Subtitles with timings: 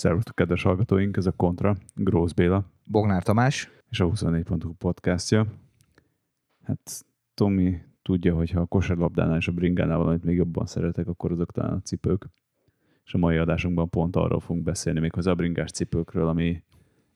[0.00, 3.70] Szervusztok, kedves hallgatóink, ez a Kontra, Grósz Béla Bognár Tamás.
[3.90, 5.46] és a 24.hu podcastja.
[6.64, 7.04] Hát
[7.34, 11.52] Tomi tudja, hogy ha a kosárlabdánál és a bringánál valamit még jobban szeretek, akkor azok
[11.52, 12.26] talán a cipők.
[13.04, 16.62] És a mai adásunkban pont arról fogunk beszélni, még az bringás cipőkről, ami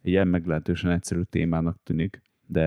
[0.03, 2.67] egy ilyen meglehetősen egyszerű témának tűnik, de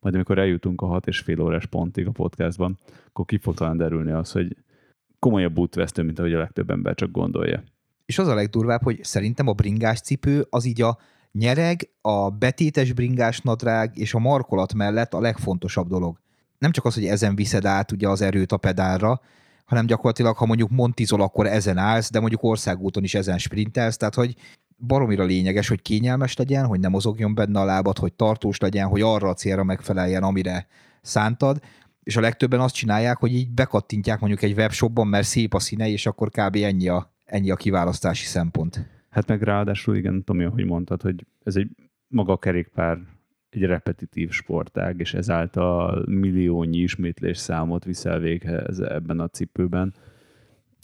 [0.00, 3.76] majd amikor eljutunk a hat és fél órás pontig a podcastban, akkor ki fog talán
[3.76, 4.56] derülni az, hogy
[5.18, 7.62] komolyabb útvesztő, mint ahogy a legtöbb ember csak gondolja.
[8.08, 10.98] És az a legdurvább, hogy szerintem a bringás cipő az így a
[11.32, 16.20] nyereg, a betétes bringás nadrág és a markolat mellett a legfontosabb dolog.
[16.58, 19.20] Nem csak az, hogy ezen viszed át ugye az erőt a pedálra,
[19.64, 24.14] hanem gyakorlatilag, ha mondjuk montizol, akkor ezen állsz, de mondjuk országúton is ezen sprintelsz, tehát
[24.14, 24.34] hogy
[24.76, 29.00] baromira lényeges, hogy kényelmes legyen, hogy ne mozogjon benne a lábad, hogy tartós legyen, hogy
[29.00, 30.66] arra a célra megfeleljen, amire
[31.02, 31.60] szántad,
[32.02, 35.88] és a legtöbben azt csinálják, hogy így bekattintják mondjuk egy webshopban, mert szép a színe,
[35.88, 36.56] és akkor kb.
[36.56, 38.86] ennyi a, ennyi a kiválasztási szempont.
[39.10, 41.68] Hát meg ráadásul igen, Tomi, ahogy mondtad, hogy ez egy
[42.08, 42.98] maga a kerékpár
[43.50, 49.94] egy repetitív sportág, és ezáltal milliónyi ismétlés számot viszel véghez ebben a cipőben,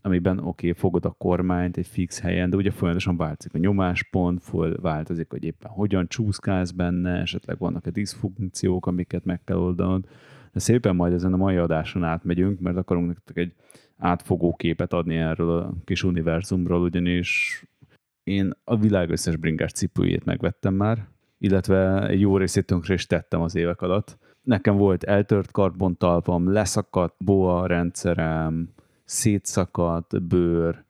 [0.02, 4.42] amiben oké, okay, fogod a kormányt egy fix helyen, de ugye folyamatosan változik a nyomáspont,
[4.76, 10.08] változik, hogy éppen hogyan csúszkálsz benne, esetleg vannak-e diszfunkciók, amiket meg kell oldanod.
[10.52, 13.54] De szépen majd ezen a mai adáson átmegyünk, mert akarunk nektek egy
[14.04, 17.62] átfogó képet adni erről a kis univerzumról, ugyanis
[18.22, 23.40] én a világ összes bringás cipőjét megvettem már, illetve egy jó részét tönkre is tettem
[23.40, 24.18] az évek alatt.
[24.42, 28.68] Nekem volt eltört karbontalpam, leszakadt boa rendszerem,
[29.04, 30.84] szétszakadt bőr,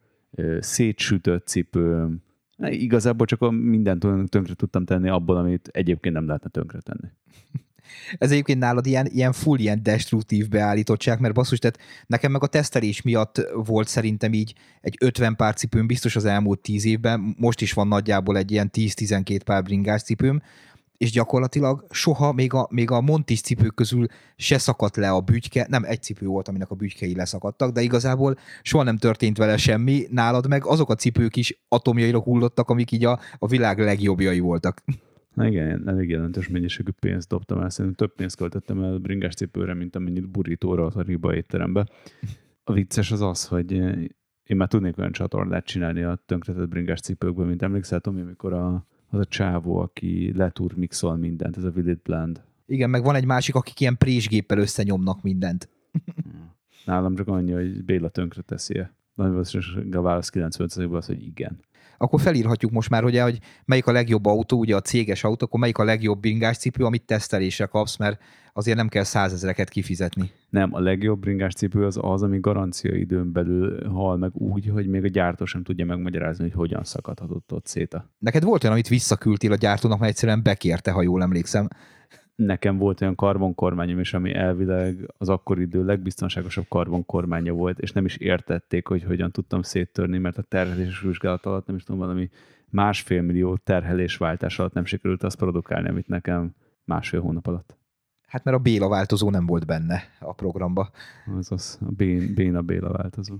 [0.58, 2.22] szétsütött cipőm.
[2.58, 7.08] Igazából csak a mindent tönkre tudtam tenni abból, amit egyébként nem lehetne tönkre tenni.
[8.18, 12.46] Ez egyébként nálad ilyen, ilyen full, ilyen destruktív beállítottság, mert basszus, tehát nekem meg a
[12.46, 17.60] tesztelés miatt volt szerintem így egy 50 pár cipőm biztos az elmúlt 10 évben, most
[17.60, 20.42] is van nagyjából egy ilyen 10-12 pár bringás cipőm,
[20.96, 24.06] és gyakorlatilag soha még a, még a Montis cipők közül
[24.36, 28.38] se szakadt le a bütyke, nem egy cipő volt, aminek a bütykei leszakadtak, de igazából
[28.62, 33.04] soha nem történt vele semmi, nálad meg azok a cipők is atomjaira hullottak, amik így
[33.04, 34.82] a, a világ legjobbjai voltak.
[35.34, 39.74] Na igen, elég jelentős mennyiségű pénzt dobtam el, szerintem több pénzt költöttem el bringás cipőre,
[39.74, 41.86] mint amennyit burítóra a riba étterembe.
[42.64, 43.72] A vicces az az, hogy
[44.44, 48.86] én már tudnék olyan csatornát csinálni a tönkretett bringás cipőkből, mint emlékszel, Tomi, amikor a,
[49.08, 52.42] az a csávó, aki letúr mixol mindent, ez a Willit Bland.
[52.66, 55.68] Igen, meg van egy másik, akik ilyen présgéppel összenyomnak mindent.
[56.84, 58.94] Nálam csak annyi, hogy Béla tönkre teszi -e.
[59.14, 61.58] Nagy valószínűleg a válasz 90 az, hogy igen
[61.98, 65.60] akkor felírhatjuk most már, ugye, hogy melyik a legjobb autó, ugye a céges autó, akkor
[65.60, 68.22] melyik a legjobb bringás cipő, amit tesztelésre kapsz, mert
[68.52, 70.30] azért nem kell százezereket kifizetni.
[70.50, 74.86] Nem, a legjobb bringás cipő az az, ami garancia időn belül hal meg úgy, hogy
[74.86, 77.96] még a gyártó sem tudja megmagyarázni, hogy hogyan szakadhatott ott szét.
[78.18, 81.68] Neked volt olyan, amit visszaküldtél a gyártónak, mert egyszerűen bekérte, ha jól emlékszem
[82.36, 88.04] nekem volt olyan karbonkormányom is, ami elvileg az akkori idő legbiztonságosabb karbonkormánya volt, és nem
[88.04, 92.30] is értették, hogy hogyan tudtam széttörni, mert a terheléses vizsgálat alatt nem is tudom, valami
[92.70, 97.76] másfél millió terhelésváltás alatt nem sikerült azt produkálni, amit nekem másfél hónap alatt.
[98.26, 100.90] Hát mert a Béla változó nem volt benne a programba.
[101.38, 103.36] Az az, a Bén, Béna Béla változó.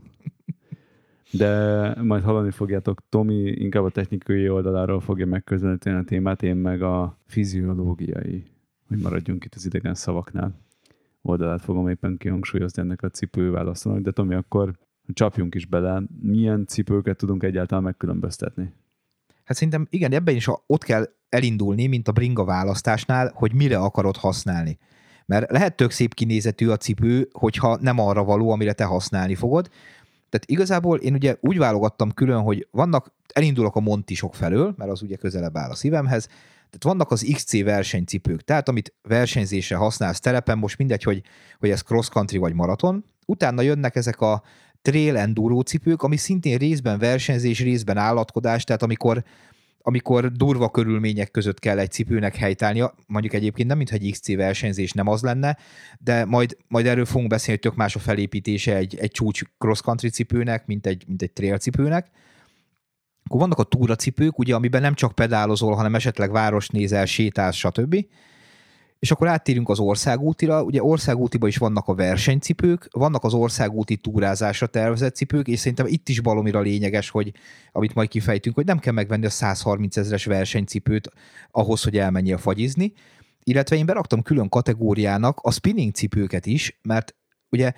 [1.31, 6.83] De majd hallani fogjátok, Tomi inkább a technikai oldaláról fogja megközelíteni a témát, én meg
[6.83, 8.54] a fiziológiai
[8.89, 10.55] hogy maradjunk itt az idegen szavaknál.
[11.23, 14.79] Oldalát fogom éppen kihangsúlyozni ennek a cipőválasztónak, de Tomi, akkor
[15.13, 16.03] csapjunk is bele.
[16.21, 18.73] Milyen cipőket tudunk egyáltalán megkülönböztetni?
[19.45, 24.17] Hát szerintem igen, ebben is ott kell elindulni, mint a bringa választásnál, hogy mire akarod
[24.17, 24.79] használni.
[25.27, 29.71] Mert lehet tök szép kinézetű a cipő, hogyha nem arra való, amire te használni fogod.
[30.29, 35.03] Tehát igazából én ugye úgy válogattam külön, hogy vannak, elindulok a montisok felől, mert az
[35.03, 36.29] ugye közelebb áll a szívemhez,
[36.75, 41.23] tehát vannak az XC versenycipők, tehát amit versenyzésre használsz telepen, most mindegy, hogy,
[41.59, 44.43] hogy ez cross country vagy maraton, utána jönnek ezek a
[44.83, 49.25] trail enduro cipők, ami szintén részben versenyzés, részben állatkodás, tehát amikor,
[49.79, 54.93] amikor durva körülmények között kell egy cipőnek helytállnia, mondjuk egyébként nem, mintha egy XC versenyzés
[54.93, 55.59] nem az lenne,
[55.99, 59.81] de majd, majd erről fogunk beszélni, hogy tök más a felépítése egy, egy csúcs cross
[59.81, 62.11] country cipőnek, mint egy, mint egy trail cipőnek.
[63.25, 68.07] Akkor vannak a túracipők, ugye, amiben nem csak pedálozol, hanem esetleg város nézel, sétálsz, stb.
[68.99, 70.63] És akkor áttérünk az országútira.
[70.63, 76.09] Ugye országútiban is vannak a versenycipők, vannak az országúti túrázásra tervezett cipők, és szerintem itt
[76.09, 77.33] is balomira lényeges, hogy
[77.73, 81.11] amit majd kifejtünk, hogy nem kell megvenni a 130 ezeres versenycipőt
[81.51, 82.93] ahhoz, hogy elmenjél fagyizni.
[83.43, 87.15] Illetve én beraktam külön kategóriának a spinning cipőket is, mert
[87.51, 87.73] ugye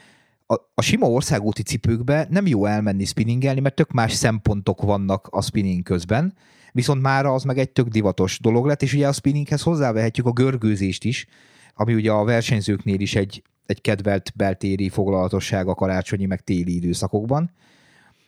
[0.46, 5.43] a, a sima országúti cipőkbe nem jó elmenni spinningelni, mert tök más szempontok vannak a
[5.43, 6.34] spinning közben,
[6.72, 10.32] viszont már az meg egy tök divatos dolog lett, és ugye a spinninghez hozzávehetjük a
[10.32, 11.26] görgőzést is,
[11.75, 17.50] ami ugye a versenyzőknél is egy, egy kedvelt beltéri foglalatosság a karácsonyi meg téli időszakokban.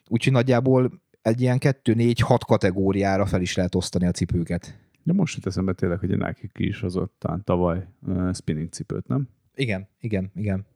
[0.08, 4.78] Úgyhogy nagyjából egy ilyen 2-4-6 kategóriára fel is lehet osztani a cipőket.
[5.02, 9.08] De most jut eszembe tényleg, hogy a Nike ki is hozott tavaly uh, spinning cipőt,
[9.08, 9.28] nem?
[9.54, 10.66] Igen, igen, igen.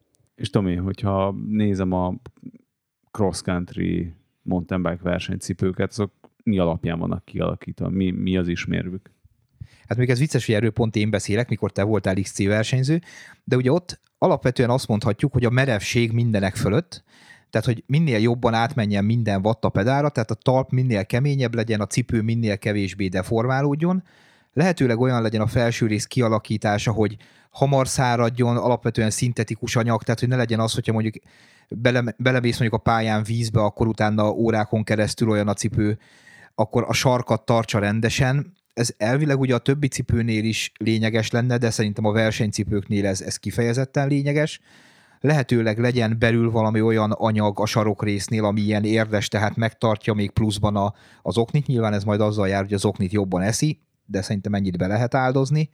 [0.42, 2.14] És Tomi, hogyha nézem a
[3.10, 6.12] cross-country mountain bike versenycipőket, azok
[6.42, 7.88] mi alapján vannak kialakítva?
[7.88, 9.10] Mi, mi az ismérvük?
[9.86, 13.00] Hát még ez vicces, hogy erről pont én beszélek, mikor te voltál XC versenyző,
[13.44, 17.04] de ugye ott alapvetően azt mondhatjuk, hogy a merevség mindenek fölött,
[17.50, 21.80] tehát hogy minél jobban átmenjen minden watt a pedára, tehát a talp minél keményebb legyen,
[21.80, 24.02] a cipő minél kevésbé deformálódjon,
[24.52, 27.16] lehetőleg olyan legyen a felső rész kialakítása, hogy
[27.50, 31.14] hamar száradjon, alapvetően szintetikus anyag, tehát hogy ne legyen az, hogyha mondjuk
[31.68, 35.98] bele, belemész mondjuk a pályán vízbe, akkor utána órákon keresztül olyan a cipő,
[36.54, 38.52] akkor a sarkat tartsa rendesen.
[38.74, 43.36] Ez elvileg ugye a többi cipőnél is lényeges lenne, de szerintem a versenycipőknél ez, ez
[43.36, 44.60] kifejezetten lényeges.
[45.20, 50.76] Lehetőleg legyen belül valami olyan anyag a sarokrésznél, ami ilyen érdes, tehát megtartja még pluszban
[50.76, 51.66] a, az oknit.
[51.66, 53.80] Nyilván ez majd azzal jár, hogy az oknit jobban eszi,
[54.12, 55.70] de szerintem ennyit be lehet áldozni.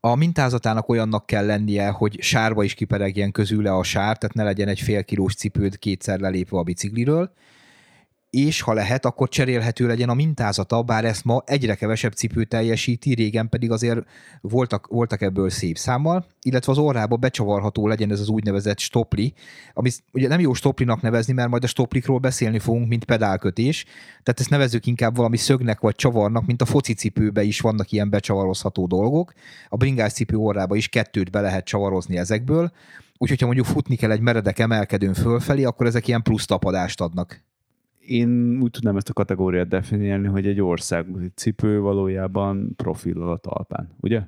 [0.00, 4.68] A mintázatának olyannak kell lennie, hogy sárba is kiperegjen közüle a sár, tehát ne legyen
[4.68, 7.32] egy fél kilós cipőd kétszer lelépve a bicikliről,
[8.30, 13.14] és ha lehet, akkor cserélhető legyen a mintázata, bár ezt ma egyre kevesebb cipő teljesíti,
[13.14, 14.06] régen pedig azért
[14.40, 19.32] voltak, voltak ebből szép számmal, illetve az orrába becsavarható legyen ez az úgynevezett stopli,
[19.72, 23.84] ami ugye nem jó stoplinak nevezni, mert majd a stoplikról beszélni fogunk, mint pedálkötés,
[24.22, 28.10] tehát ezt nevezzük inkább valami szögnek vagy csavarnak, mint a foci cipőbe is vannak ilyen
[28.10, 29.32] becsavarozható dolgok,
[29.68, 32.72] a bringás cipő orrába is kettőt be lehet csavarozni ezekből,
[33.18, 37.48] úgyhogy ha mondjuk futni kell egy meredek emelkedőn fölfelé, akkor ezek ilyen plusz tapadást adnak
[38.10, 43.94] én úgy tudnám ezt a kategóriát definiálni, hogy egy országúti cipő valójában profil a talpán,
[44.00, 44.22] ugye?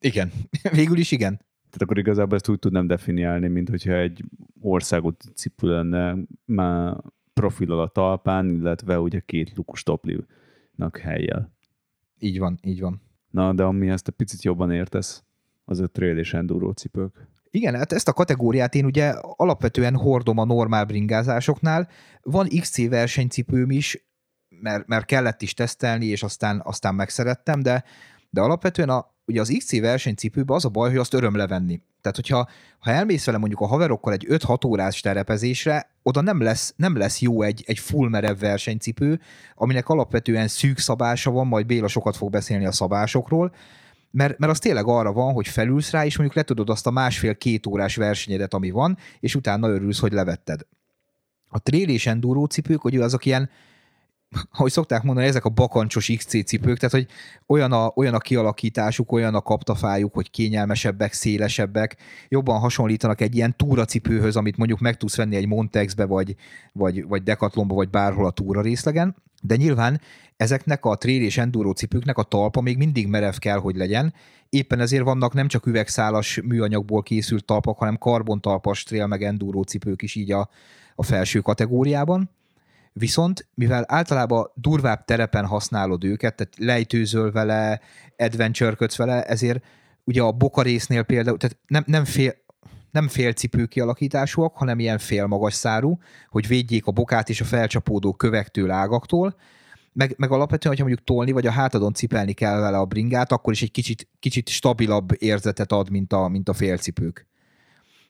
[0.00, 0.32] Igen,
[0.72, 1.36] végül is igen.
[1.36, 4.24] Tehát akkor igazából ezt úgy tudnám definiálni, mint hogyha egy
[4.60, 6.96] országúti cipő lenne már
[7.32, 11.54] profil a talpán, illetve ugye két lukus toplinak helyjel.
[12.18, 13.02] Így van, így van.
[13.30, 15.24] Na, de ami ezt a picit jobban értesz,
[15.64, 17.28] az a trail és enduro cipők.
[17.50, 21.88] Igen, hát ezt a kategóriát én ugye alapvetően hordom a normál bringázásoknál.
[22.22, 24.08] Van XC versenycipőm is,
[24.48, 27.84] mert, mert kellett is tesztelni, és aztán, aztán megszerettem, de,
[28.30, 31.80] de alapvetően a, ugye az XC versenycipőben az a baj, hogy azt öröm levenni.
[32.00, 32.48] Tehát, hogyha
[32.78, 37.20] ha elmész vele mondjuk a haverokkal egy 5-6 órás terepezésre, oda nem lesz, nem lesz
[37.20, 39.20] jó egy, egy full merev versenycipő,
[39.54, 43.54] aminek alapvetően szűk szabása van, majd Béla sokat fog beszélni a szabásokról,
[44.10, 47.66] mert, mert az tényleg arra van, hogy felülsz rá, és mondjuk letudod azt a másfél-két
[47.66, 50.60] órás versenyedet, ami van, és utána örülsz, hogy levetted.
[51.48, 53.50] A trail és enduro cipők, hogy azok ilyen,
[54.52, 57.06] ahogy szokták mondani, ezek a bakancsos XC cipők, tehát hogy
[57.46, 61.96] olyan a, olyan a kialakításuk, olyan a kaptafájuk, hogy kényelmesebbek, szélesebbek,
[62.28, 66.34] jobban hasonlítanak egy ilyen túracipőhöz, amit mondjuk meg tudsz venni egy Montexbe, vagy,
[66.72, 70.00] vagy, vagy Decathlonba, vagy bárhol a túra részlegen, de nyilván
[70.36, 74.14] ezeknek a trail és enduro cipőknek a talpa még mindig merev kell, hogy legyen.
[74.48, 80.02] Éppen ezért vannak nem csak üvegszálas műanyagból készült talpak, hanem karbontalpas trail meg enduro cipők
[80.02, 80.48] is így a,
[80.94, 82.30] a felső kategóriában.
[82.92, 87.80] Viszont, mivel általában durvább terepen használod őket, tehát lejtőzöl vele,
[88.16, 89.64] adventure vele, ezért
[90.04, 92.34] ugye a bokarésznél például, tehát nem, nem fél,
[92.90, 98.70] nem félcipő kialakításúak, hanem ilyen félmagas szárú, hogy védjék a bokát és a felcsapódó kövektől,
[98.70, 99.36] ágaktól,
[99.92, 103.52] meg, meg alapvetően, hogyha mondjuk tolni, vagy a hátadon cipelni kell vele a bringát, akkor
[103.52, 107.28] is egy kicsit, kicsit stabilabb érzetet ad, mint a, mint a félcipők.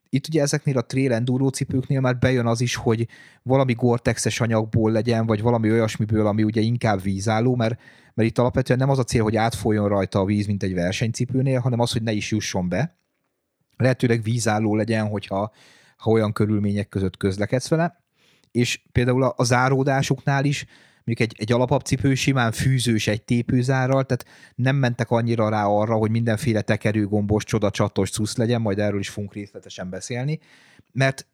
[0.08, 3.06] Itt ugye ezeknél a trail enduro cipőknél már bejön az is, hogy
[3.42, 7.80] valami gortexes anyagból legyen, vagy valami olyasmiből, ami ugye inkább vízálló, mert,
[8.14, 11.60] mert itt alapvetően nem az a cél, hogy átfoljon rajta a víz, mint egy versenycipőnél,
[11.60, 12.99] hanem az, hogy ne is jusson be
[13.80, 15.52] lehetőleg vízálló legyen, hogyha
[15.96, 18.02] ha olyan körülmények között közlekedsz vele,
[18.50, 20.66] és például a, a záródásuknál is
[21.04, 25.94] mondjuk egy, egy alapabb cipő simán fűzős egy tépőzárral, tehát nem mentek annyira rá arra,
[25.94, 30.38] hogy mindenféle tekerőgombos, csoda csatos cusz legyen, majd erről is fogunk részletesen beszélni,
[30.92, 31.26] mert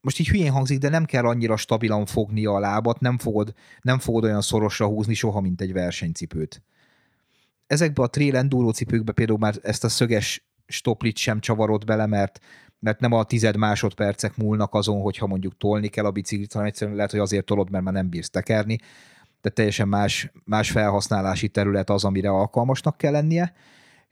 [0.00, 3.98] most így hülyén hangzik, de nem kell annyira stabilan fogni a lábat, nem fogod, nem
[3.98, 6.62] fogod olyan szorosra húzni soha, mint egy versenycipőt.
[7.66, 12.40] Ezekbe a trail enduro cipőkbe például már ezt a szöges stoplit sem csavarod bele, mert,
[12.78, 16.96] mert nem a tized másodpercek múlnak azon, hogyha mondjuk tolni kell a biciklit, hanem egyszerűen
[16.96, 18.78] lehet, hogy azért tolod, mert már nem bírsz tekerni,
[19.40, 23.52] de teljesen más, más felhasználási terület az, amire alkalmasnak kell lennie,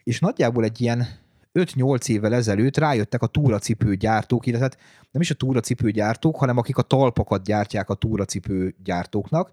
[0.03, 1.07] és nagyjából egy ilyen
[1.55, 4.79] 5-8 évvel ezelőtt rájöttek a túracipő gyártók, illetve hát
[5.11, 9.53] nem is a túracipő gyártók, hanem akik a talpakat gyártják a túracipő gyártóknak.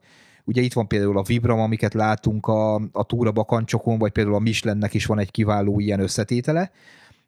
[0.49, 4.93] Ugye itt van például a Vibram, amiket látunk a, a túrabakancsokon, vagy például a Michelinnek
[4.93, 6.71] is van egy kiváló ilyen összetétele,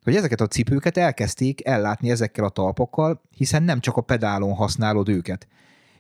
[0.04, 5.10] hogy ezeket a cipőket elkezdték ellátni ezekkel a talpakkal, hiszen nem csak a pedálon használod
[5.10, 5.48] őket.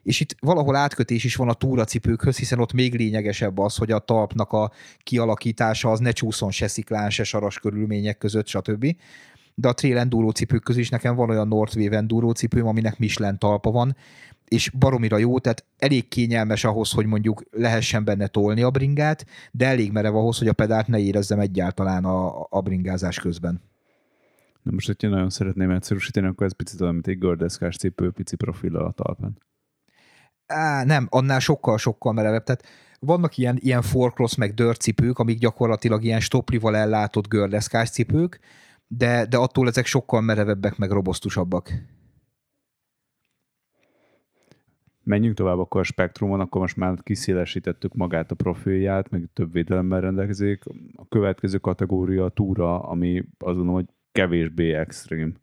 [0.04, 4.00] És itt valahol átkötés is van a túracipőkhöz, hiszen ott még lényegesebb az, hogy a
[4.00, 4.72] talpnak a
[5.04, 8.96] kialakítása az ne csúszon se sziklán, se saras körülmények között, stb.
[9.62, 13.38] De a trail enduro cipők közül is nekem van olyan Northwave enduro cipőm, aminek Michelin
[13.38, 13.96] talpa van,
[14.48, 19.66] és baromira jó, tehát elég kényelmes ahhoz, hogy mondjuk lehessen benne tolni a bringát, de
[19.66, 23.62] elég merev ahhoz, hogy a pedált ne érezzem egyáltalán a, a bringázás közben.
[24.64, 28.36] Na most, hogyha nagyon szeretném egyszerűsíteni, akkor ez picit olyan, mint egy gördeszkás cipő, pici
[28.36, 29.38] profil a talpán.
[30.46, 32.44] Á, nem, annál sokkal-sokkal merevebb.
[32.44, 32.64] Tehát
[33.00, 38.40] vannak ilyen, ilyen forkross meg cipők, amik gyakorlatilag ilyen stoplival ellátott gördeszkás cipők,
[38.98, 41.72] de, de attól ezek sokkal merevebbek, meg robosztusabbak.
[45.04, 50.02] Menjünk tovább akkor a spektrumon, akkor most már kiszélesítettük magát a profilját, meg több védelemmel
[50.02, 50.64] rendelkezik.
[50.96, 55.36] A következő kategória a túra, ami azt gondolom, hogy kevésbé extrém.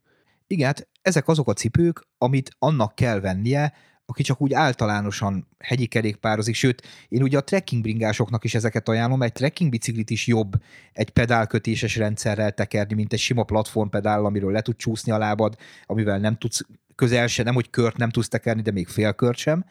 [0.47, 3.73] Igen, hát ezek azok a cipők, amit annak kell vennie,
[4.11, 9.23] aki csak úgy általánosan hegyi kerékpározik, sőt, én ugye a trekking bringásoknak is ezeket ajánlom,
[9.23, 10.53] egy trekking biciklit is jobb
[10.93, 16.19] egy pedálkötéses rendszerrel tekerni, mint egy sima platformpedál, amiről le tud csúszni a lábad, amivel
[16.19, 19.65] nem tudsz közel se, nem hogy kört nem tudsz tekerni, de még fél kört sem.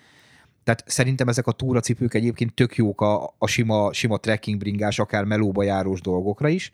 [0.64, 5.24] Tehát szerintem ezek a túracipők egyébként tök jók a, a sima, sima trekking bringás, akár
[5.24, 6.72] melóba járós dolgokra is.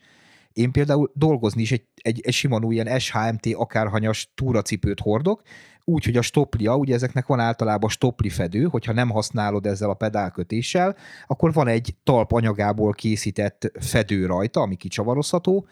[0.54, 5.42] Én például dolgozni is egy, egy, egy sima ilyen SHMT akárhanyas túracipőt hordok,
[5.86, 9.94] úgy, hogy a stoplia, ugye ezeknek van általában stopli fedő, hogyha nem használod ezzel a
[9.94, 10.96] pedálkötéssel,
[11.28, 15.68] akkor van egy talp anyagából készített fedő rajta, ami kicsavarozható,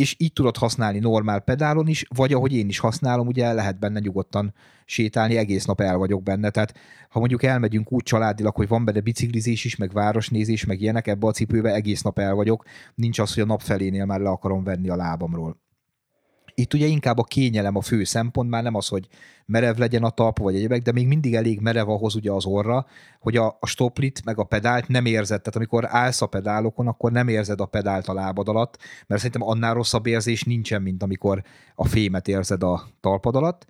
[0.00, 3.98] és így tudod használni normál pedálon is, vagy ahogy én is használom, ugye lehet benne
[3.98, 4.54] nyugodtan
[4.84, 6.74] sétálni, egész nap el vagyok benne, tehát
[7.08, 11.26] ha mondjuk elmegyünk úgy családilag, hogy van benne biciklizés is, meg városnézés, meg ilyenek, ebbe
[11.26, 12.64] a cipőbe egész nap el vagyok,
[12.94, 15.56] nincs az, hogy a nap felénél már le akarom venni a lábamról.
[16.60, 19.08] Itt ugye inkább a kényelem a fő szempont, már nem az, hogy
[19.46, 22.86] merev legyen a talp vagy egyebek, de még mindig elég merev ahhoz ugye az orra,
[23.20, 25.38] hogy a, a stoplit meg a pedált nem érzed.
[25.38, 29.48] Tehát amikor állsz a pedálokon, akkor nem érzed a pedált a lábad alatt, mert szerintem
[29.48, 31.42] annál rosszabb érzés nincsen, mint amikor
[31.74, 33.66] a fémet érzed a talpad alatt.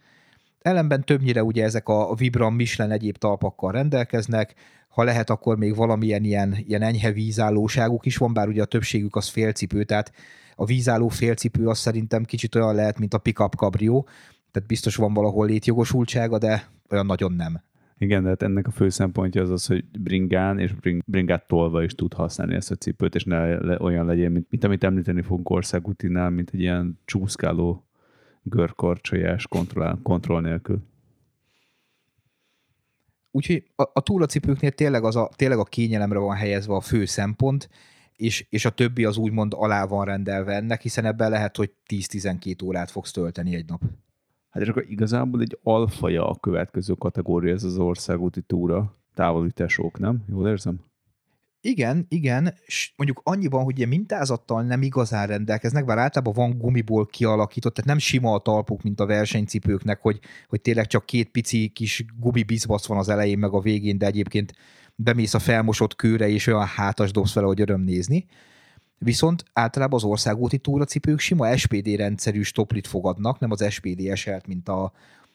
[0.62, 4.54] Ellenben többnyire ugye ezek a Vibram Michelin egyéb talpakkal rendelkeznek,
[4.88, 9.16] ha lehet, akkor még valamilyen ilyen, ilyen enyhe vízállóságuk is van, bár ugye a többségük
[9.16, 10.12] az félcipő, tehát
[10.60, 14.02] a vízálló félcipő az szerintem kicsit olyan lehet, mint a pickup cabrio,
[14.50, 17.60] tehát biztos van valahol létjogosultsága, de olyan nagyon nem.
[17.98, 21.82] Igen, de hát ennek a fő szempontja az az, hogy bringán és bring, bringát tolva
[21.82, 25.22] is tud használni ezt a cipőt, és ne le, olyan legyen, mint, mint amit említeni
[25.22, 27.84] fogunk országútinál, mint egy ilyen csúszkáló
[28.42, 30.82] görkorcsolyás kontroll, kontroll nélkül.
[33.30, 37.68] Úgyhogy a, a túlacipőknél tényleg, az a, tényleg a kényelemre van helyezve a fő szempont,
[38.20, 42.64] és, és a többi az úgymond alá van rendelve ennek, hiszen ebben lehet, hogy 10-12
[42.64, 43.82] órát fogsz tölteni egy nap.
[44.50, 49.98] Hát és akkor igazából egy alfaja a következő kategória, ez az országúti túra, távoli tesók,
[49.98, 50.24] nem?
[50.28, 50.80] Jól érzem?
[51.62, 57.06] Igen, igen, és mondjuk annyiban, hogy ilyen mintázattal nem igazán rendelkeznek, bár általában van gumiból
[57.06, 61.68] kialakított, tehát nem sima a talpuk, mint a versenycipőknek, hogy, hogy tényleg csak két pici
[61.68, 64.52] kis gumibizbasz van az elején, meg a végén, de egyébként
[65.02, 68.26] bemész a felmosott kőre, és olyan hátas dobsz vele, hogy öröm nézni.
[68.98, 74.68] Viszont általában az országúti túracipők sima SPD rendszerű stoplit fogadnak, nem az SPD SL-t, mint
[74.68, 74.92] a,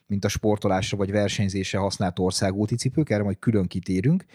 [0.08, 4.26] mint a sportolásra vagy versenyzésre használt országúti cipők, erre majd külön kitérünk.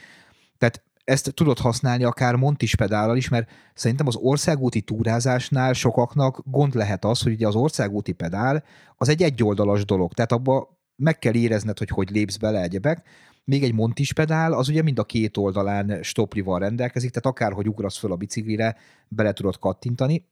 [0.58, 6.74] Tehát ezt tudod használni akár montis pedállal is, mert szerintem az országúti túrázásnál sokaknak gond
[6.74, 8.64] lehet az, hogy ugye az országúti pedál
[8.96, 13.04] az egy egyoldalas dolog, tehát abba meg kell érezned, hogy hogy lépsz bele egyebek,
[13.44, 17.98] még egy montis pedál, az ugye mind a két oldalán stoplival rendelkezik, tehát akárhogy ugrasz
[17.98, 18.76] föl a biciklire,
[19.08, 20.28] bele tudod kattintani.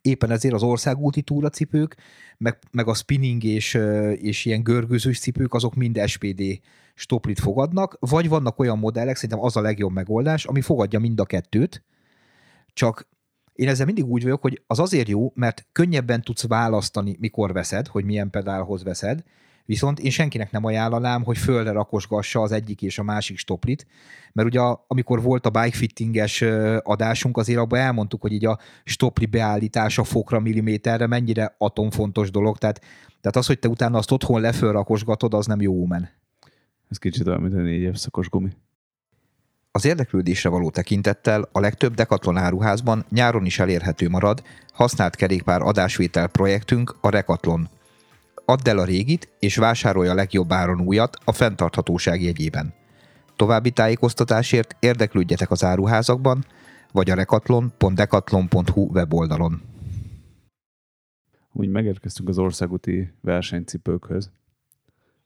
[0.00, 1.96] Éppen ezért az országúti túracipők,
[2.38, 3.74] meg, meg a spinning és,
[4.14, 6.42] és ilyen görgőzős cipők, azok mind SPD
[6.94, 11.24] stoplit fogadnak, vagy vannak olyan modellek, szerintem az a legjobb megoldás, ami fogadja mind a
[11.24, 11.84] kettőt,
[12.72, 13.08] csak
[13.52, 17.86] én ezzel mindig úgy vagyok, hogy az azért jó, mert könnyebben tudsz választani, mikor veszed,
[17.86, 19.22] hogy milyen pedálhoz veszed,
[19.66, 23.86] Viszont én senkinek nem ajánlanám, hogy földre rakosgassa az egyik és a másik stoplit,
[24.32, 26.42] mert ugye amikor volt a bikefittinges
[26.82, 32.80] adásunk, azért abban elmondtuk, hogy így a stopli beállítása fokra, milliméterre mennyire atomfontos dolog, tehát,
[33.20, 36.08] tehát az, hogy te utána azt otthon lefölrakosgatod, az nem jó men.
[36.88, 38.50] Ez kicsit olyan, mint a négy évszakos gumi.
[39.70, 44.42] Az érdeklődésre való tekintettel a legtöbb Decathlon áruházban nyáron is elérhető marad
[44.72, 47.68] használt kerékpár adásvétel projektünk a Rekatlon.
[48.48, 52.74] Add el a régit, és vásárolja a legjobb áron újat a fenntarthatóság jegyében.
[53.36, 56.44] További tájékoztatásért érdeklődjetek az áruházakban,
[56.92, 59.62] vagy a rekatlon.decathlon.hu weboldalon.
[61.52, 64.30] Úgy megérkeztünk az országúti versenycipőkhöz.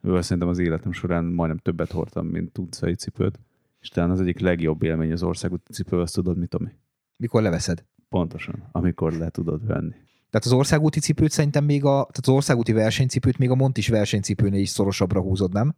[0.02, 3.38] Ővel szerintem az életem során majdnem többet hordtam, mint utcai cipőt.
[3.80, 6.70] És talán az egyik legjobb élmény az országúti cipő, azt tudod, mit, Tomi?
[7.16, 7.84] Mikor leveszed?
[8.08, 9.94] Pontosan, amikor le tudod venni.
[10.30, 14.60] Tehát az országúti cipőt szerintem még a, tehát az országúti versenycipőt még a Montis versenycipőnél
[14.60, 15.74] is szorosabbra húzod, nem?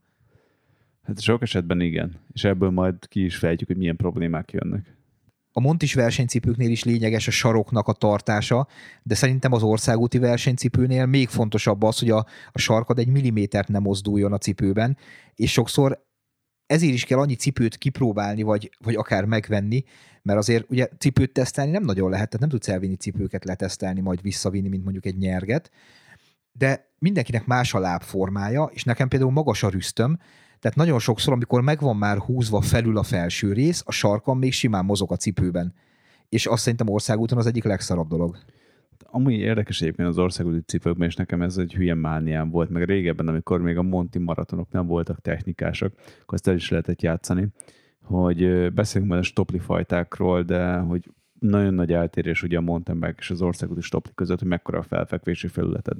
[1.03, 4.97] Hát sok esetben igen, és ebből majd ki is fejtjük, hogy milyen problémák jönnek.
[5.53, 8.67] A Montis versenycipőknél is lényeges a saroknak a tartása,
[9.03, 13.83] de szerintem az országúti versenycipőnél még fontosabb az, hogy a, a sarkad egy millimétert nem
[13.83, 14.97] mozduljon a cipőben,
[15.35, 16.05] és sokszor
[16.73, 19.85] ezért is kell annyi cipőt kipróbálni, vagy, vagy akár megvenni,
[20.23, 24.23] mert azért ugye cipőt tesztelni nem nagyon lehet, tehát nem tudsz elvinni cipőket letesztelni, majd
[24.23, 25.71] visszavinni, mint mondjuk egy nyerget,
[26.52, 30.19] de mindenkinek más a lábformája, és nekem például magas a rüsztöm,
[30.61, 34.85] tehát nagyon sokszor, amikor megvan már húzva felül a felső rész, a sarkam még simán
[34.85, 35.75] mozog a cipőben.
[36.29, 38.38] És azt szerintem országúton az egyik legszarabb dolog.
[39.05, 43.29] Amúgy érdekes egyébként az országúti cipőkben, és nekem ez egy hülye mániám volt, meg régebben,
[43.29, 45.93] amikor még a Monti maratonok nem voltak technikások,
[46.23, 47.49] akkor ezt el is lehetett játszani,
[48.03, 53.15] hogy beszélünk majd a stopli fajtákról, de hogy nagyon nagy eltérés ugye a mountain bike
[53.19, 55.97] és az országúti stopli között, hogy mekkora a felfekvési felületed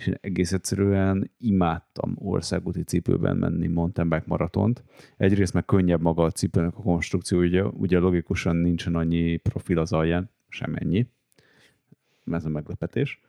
[0.00, 4.84] és én egész egyszerűen imádtam országúti cipőben menni mountain bike maratont.
[5.16, 9.92] Egyrészt meg könnyebb maga a cipőnek a konstrukció, ugye, ugye logikusan nincsen annyi profil az
[9.92, 10.76] alján, sem.
[12.32, 13.20] Ez a meglepetés.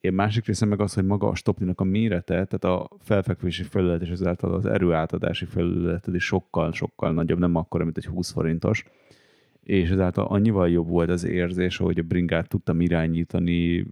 [0.00, 4.02] Én másik része meg az, hogy maga a stoplinak a mérete, tehát a felfekvési felület
[4.02, 8.84] és ezáltal az erőátadási felületed is sokkal-sokkal nagyobb, nem akkora, mint egy 20 forintos
[9.62, 13.86] és ezáltal annyival jobb volt az érzés, hogy a bringát tudtam irányítani,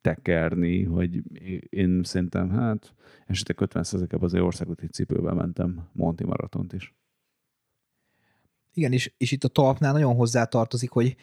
[0.00, 1.22] tekerni, hogy
[1.68, 2.94] én szerintem hát
[3.26, 6.94] esetek 50 ában az országúti cipőben mentem Monti maratont is.
[8.74, 11.16] Igen, és, és itt a talpnál nagyon hozzá tartozik, hogy,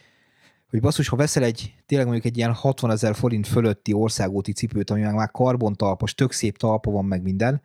[0.70, 4.90] hogy basszus, ha veszel egy, tényleg mondjuk egy ilyen 60 ezer forint fölötti országúti cipőt,
[4.90, 7.62] ami már karbontalpos, tök szép talpa van meg minden,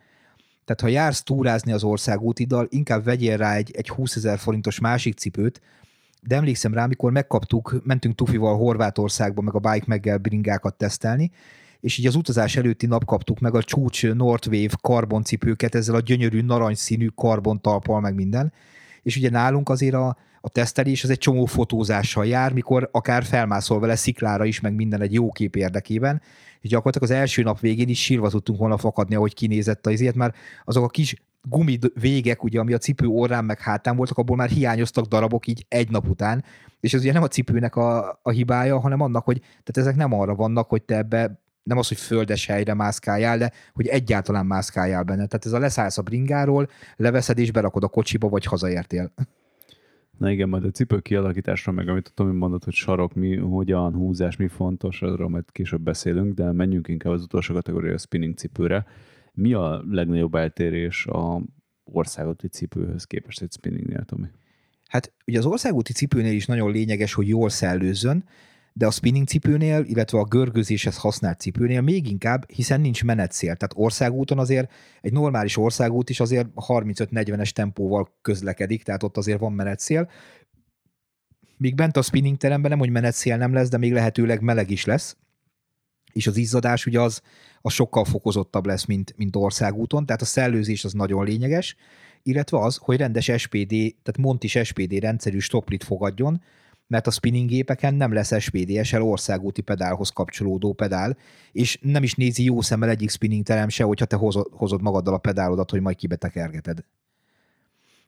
[0.66, 5.18] tehát ha jársz túrázni az országútiddal, inkább vegyél rá egy, egy 20 ezer forintos másik
[5.18, 5.62] cipőt,
[6.22, 11.32] de emlékszem rá, amikor megkaptuk, mentünk Tufival Horvátországba, meg a Bike Meggel bringákat tesztelni,
[11.80, 16.42] és így az utazás előtti nap kaptuk meg a csúcs Northwave karboncipőket ezzel a gyönyörű
[16.42, 18.54] narancsszínű karbontalpal, meg minden.
[19.04, 23.80] És ugye nálunk azért a, a tesztelés az egy csomó fotózással jár, mikor akár felmászol
[23.80, 26.22] vele sziklára is, meg minden egy jó kép érdekében,
[26.60, 30.16] és gyakorlatilag az első nap végén is sírva tudtunk volna fakadni, ahogy kinézett az ilyet,
[30.16, 34.36] mert azok a kis gumi végek, ugye, ami a cipő orrán meg hátán voltak, abból
[34.36, 36.44] már hiányoztak darabok így egy nap után,
[36.80, 40.14] és ez ugye nem a cipőnek a, a hibája, hanem annak, hogy tehát ezek nem
[40.14, 45.04] arra vannak, hogy te ebbe nem az, hogy földes helyre mászkáljál, de hogy egyáltalán mászkáljál
[45.04, 45.26] benne.
[45.26, 49.12] Tehát ez a leszállsz a bringáról, leveszed és berakod a kocsiba, vagy hazaértél.
[50.22, 54.36] Na igen, majd a cipő kialakításra, meg amit Tomi mondott, hogy sarok, mi, hogyan, húzás,
[54.36, 58.86] mi fontos, arról majd később beszélünk, de menjünk inkább az utolsó kategória a spinning cipőre.
[59.34, 61.42] Mi a legnagyobb eltérés a
[61.84, 64.28] országúti cipőhöz képest egy spinningnél, Tomi?
[64.88, 68.24] Hát ugye az országúti cipőnél is nagyon lényeges, hogy jól szellőzzön,
[68.74, 73.56] de a spinning cipőnél, illetve a görgőzéshez használt cipőnél még inkább, hiszen nincs menetszél.
[73.56, 79.54] Tehát országúton azért egy normális országút is azért 35-40-es tempóval közlekedik, tehát ott azért van
[79.54, 80.10] menetszél.
[81.58, 84.86] Míg bent a spinning teremben nem, hogy menetszél nem lesz, de még lehetőleg meleg is
[84.86, 85.18] lesz,
[86.14, 87.22] és az izzadás ugye az,
[87.62, 91.76] az sokkal fokozottabb lesz, mint, mint országúton, tehát a szellőzés az nagyon lényeges,
[92.24, 96.42] illetve az, hogy rendes SPD, tehát Montis SPD rendszerű stoplit fogadjon,
[96.92, 101.18] mert a spinning gépeken nem lesz SPD-SL országúti pedálhoz kapcsolódó pedál,
[101.52, 105.14] és nem is nézi jó szemmel egyik spinning terem se, hogyha te hozod, hozod magaddal
[105.14, 106.84] a pedálodat, hogy majd kibetekergeted.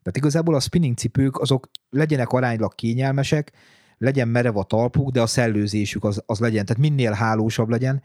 [0.01, 3.51] Tehát igazából a spinning cipők azok legyenek aránylag kényelmesek,
[3.97, 8.03] legyen merev a talpuk, de a szellőzésük az, az legyen, tehát minél hálósabb legyen.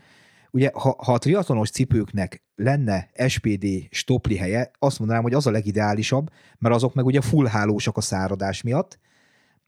[0.50, 5.50] Ugye, ha, ha a triatlonos cipőknek lenne SPD stopli helye, azt mondanám, hogy az a
[5.50, 8.98] legideálisabb, mert azok meg ugye full hálósak a száradás miatt,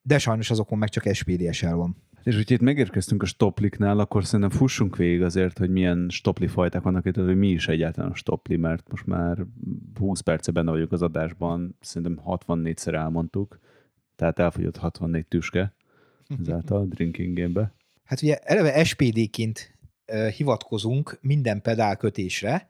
[0.03, 1.97] de sajnos azokon meg csak SPD-SL van.
[2.23, 6.83] És hogyha itt megérkeztünk a stopliknál, akkor szerintem fussunk végig azért, hogy milyen stopli fajták
[6.83, 9.47] vannak itt, hogy mi is egyáltalán a stopli, mert most már
[9.99, 13.59] 20 perce benne vagyok az adásban, szerintem 64-szer elmondtuk,
[14.17, 15.75] tehát elfogyott 64 tüske
[16.41, 17.75] ezáltal a drinking game-be.
[18.05, 19.79] Hát ugye eleve SPD-ként
[20.37, 22.69] hivatkozunk minden pedál kötésre,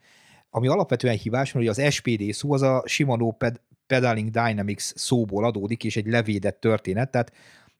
[0.50, 5.84] ami alapvetően hibás, mert az SPD szó az a Shimano ped, Pedaling Dynamics szóból adódik,
[5.84, 7.32] és egy levédett történet, tehát,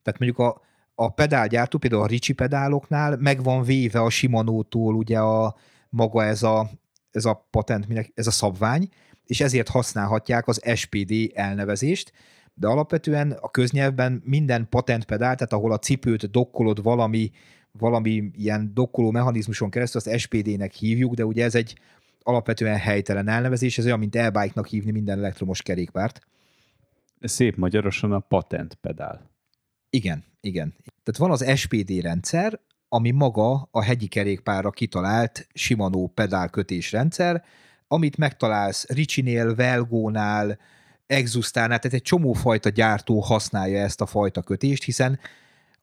[0.03, 0.61] tehát mondjuk a,
[0.95, 5.57] a pedálgyártó, például a Ricci pedáloknál meg van véve a Shimano-tól ugye a
[5.89, 6.71] maga ez a,
[7.11, 8.89] ez a patent, ez a szabvány,
[9.25, 12.13] és ezért használhatják az SPD elnevezést,
[12.55, 17.31] de alapvetően a köznyelvben minden patentpedál, tehát ahol a cipőt dokkolod valami,
[17.73, 21.79] valami ilyen dokkoló mechanizmuson keresztül, azt SPD-nek hívjuk, de ugye ez egy
[22.23, 26.21] alapvetően helytelen elnevezés, ez olyan, mint e-bike-nak hívni minden elektromos kerékpárt.
[27.21, 29.31] Szép magyarosan a patentpedál.
[29.91, 30.75] Igen, igen.
[31.03, 37.45] Tehát van az SPD rendszer, ami maga a hegyi kerékpárra kitalált Shimano pedálkötés rendszer,
[37.89, 40.59] amit megtalálsz Ricsinél, Velgónál,
[41.07, 45.19] Exustánál, tehát egy csomó fajta gyártó használja ezt a fajta kötést, hiszen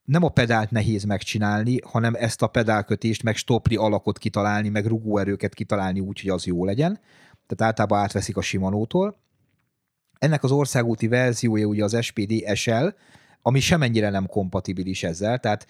[0.08, 5.54] nem a pedált nehéz megcsinálni, hanem ezt a pedálkötést, meg stopli alakot kitalálni, meg rugóerőket
[5.54, 7.00] kitalálni úgy, hogy az jó legyen.
[7.48, 9.18] Tehát általában átveszik a Shimano-tól.
[10.20, 12.88] Ennek az országúti verziója ugye az SPD SL,
[13.42, 15.68] ami semennyire nem kompatibilis ezzel, tehát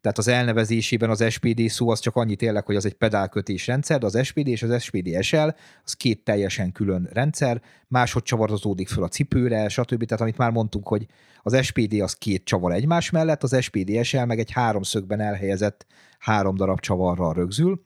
[0.00, 3.98] tehát az elnevezésében az SPD szó az csak annyit tényleg, hogy az egy pedálkötés rendszer,
[3.98, 5.48] de az SPD és az SPD SL
[5.84, 10.04] az két teljesen külön rendszer, máshogy csavarozódik föl a cipőre, stb.
[10.04, 11.06] Tehát amit már mondtunk, hogy
[11.42, 15.86] az SPD az két csavar egymás mellett, az SPD SL meg egy háromszögben elhelyezett
[16.18, 17.84] három darab csavarral rögzül,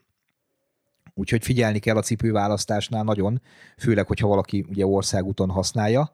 [1.14, 3.42] Úgyhogy figyelni kell a cipőválasztásnál nagyon,
[3.78, 6.12] főleg, hogyha valaki ugye országúton használja,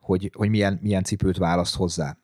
[0.00, 2.16] hogy, hogy milyen, milyen cipőt választ hozzá.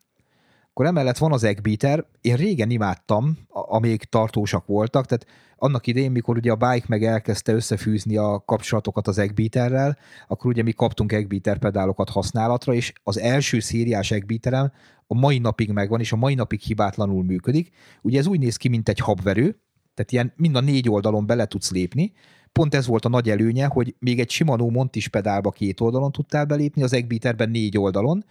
[0.70, 6.36] Akkor emellett van az Eggbeater, én régen imádtam, amíg tartósak voltak, tehát annak idején, mikor
[6.36, 11.58] ugye a bike meg elkezdte összefűzni a kapcsolatokat az Eggbeaterrel, akkor ugye mi kaptunk Eggbeater
[11.58, 14.72] pedálokat használatra, és az első szériás Eggbeaterem
[15.06, 17.70] a mai napig megvan, és a mai napig hibátlanul működik.
[18.02, 19.60] Ugye ez úgy néz ki, mint egy habverő,
[19.94, 22.12] tehát ilyen mind a négy oldalon bele tudsz lépni,
[22.52, 26.44] pont ez volt a nagy előnye, hogy még egy Shimano Montis pedálba két oldalon tudtál
[26.44, 28.24] belépni, az Eggbeaterben négy oldalon,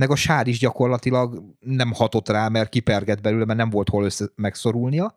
[0.00, 4.04] meg a sár is gyakorlatilag nem hatott rá, mert kipergett belőle, mert nem volt hol
[4.04, 5.16] össze megszorulnia.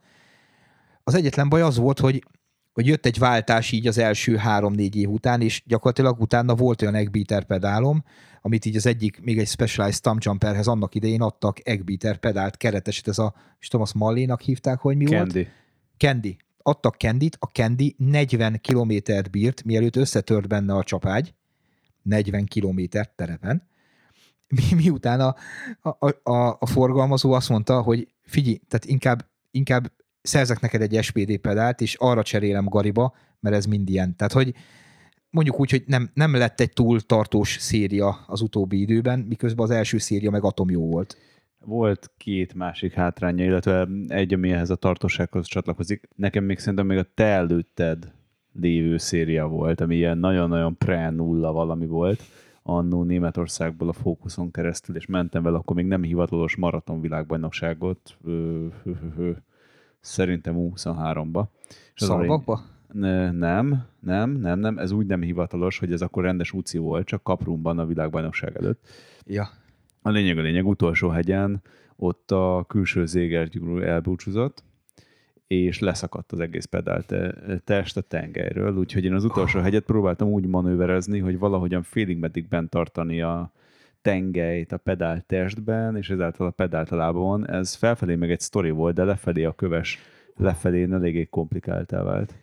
[1.03, 2.23] Az egyetlen baj az volt, hogy,
[2.73, 6.95] hogy jött egy váltás így az első három-négy év után, és gyakorlatilag utána volt olyan
[6.95, 8.03] Eggbeater pedálom,
[8.41, 13.07] amit így az egyik, még egy Specialized Thumb Jumperhez annak idején adtak Eggbeater pedált kereteset,
[13.07, 15.33] ez a, és tudom, azt Mallénak hívták, hogy mi Candy.
[15.33, 15.47] volt?
[15.97, 16.37] Candy.
[16.57, 21.33] Adtak Candy-t, a Candy 40 kilométert bírt, mielőtt összetört benne a csapágy,
[22.01, 23.71] 40 kilométer terepen,
[24.55, 25.35] mi, miután a,
[25.81, 31.37] a, a, a forgalmazó azt mondta, hogy figyelj, tehát inkább, inkább szerzek neked egy SPD
[31.37, 34.15] pedált, és arra cserélem Gariba, mert ez mind ilyen.
[34.15, 34.53] Tehát, hogy
[35.29, 39.71] mondjuk úgy, hogy nem, nem lett egy túl tartós széria az utóbbi időben, miközben az
[39.71, 41.17] első széria meg atom jó volt.
[41.65, 46.09] Volt két másik hátránya, illetve egy, ami ehhez a tartósághoz csatlakozik.
[46.15, 48.11] Nekem még szerintem még a te előtted
[48.53, 52.21] lévő széria volt, ami ilyen nagyon-nagyon pre-nulla valami volt
[52.63, 58.17] annó Németországból a fókuszon keresztül, és mentem vele, akkor még nem hivatalos maraton világbajnokságot,
[59.99, 61.43] szerintem 23-ba.
[61.95, 62.61] Szalvakba?
[62.91, 67.05] Ne, nem, nem, nem, nem, ez úgy nem hivatalos, hogy ez akkor rendes UCI volt,
[67.05, 68.87] csak Kaprumban a világbajnokság előtt.
[69.25, 69.49] Ja.
[70.01, 71.61] A lényeg a lényeg, utolsó hegyen
[71.95, 74.63] ott a külső zégergyúrú elbúcsúzott,
[75.47, 77.03] és leszakadt az egész pedál
[77.63, 82.47] test a tengelyről, úgyhogy én az utolsó hegyet próbáltam úgy manőverezni, hogy valahogyan félig meddig
[82.47, 83.51] bent tartani a
[84.01, 87.49] tengelyt a pedál testben, és ezáltal a pedált a lábon.
[87.49, 89.99] Ez felfelé meg egy sztori volt, de lefelé a köves
[90.35, 92.35] lefelé eléggé komplikáltá vált.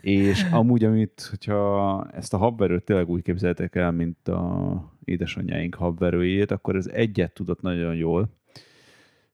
[0.00, 6.50] és amúgy, amit, hogyha ezt a habverőt tényleg úgy képzeltek el, mint a édesanyjáink habverőjét,
[6.50, 8.39] akkor ez egyet tudott nagyon jól,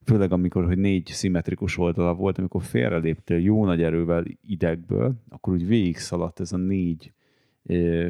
[0.06, 5.66] főleg amikor, hogy négy szimmetrikus oldala volt, amikor félreléptél jó nagy erővel idegből, akkor úgy
[5.66, 7.12] végig szaladt ez a négy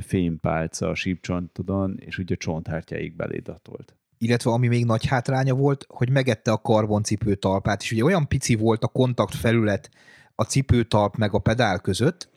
[0.01, 3.97] fémpálca a sípcsontodon, és ugye a csonthártyáig belédatolt.
[4.19, 8.55] Illetve ami még nagy hátránya volt, hogy megette a karboncipő talpát, és ugye olyan pici
[8.55, 9.91] volt a kontakt felület
[10.35, 12.29] a cipőtalp meg a pedál között,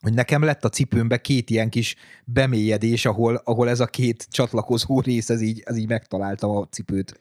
[0.00, 5.00] hogy nekem lett a cipőmbe két ilyen kis bemélyedés, ahol, ahol ez a két csatlakozó
[5.00, 7.20] rész, ez így, ez így megtalálta a cipőt.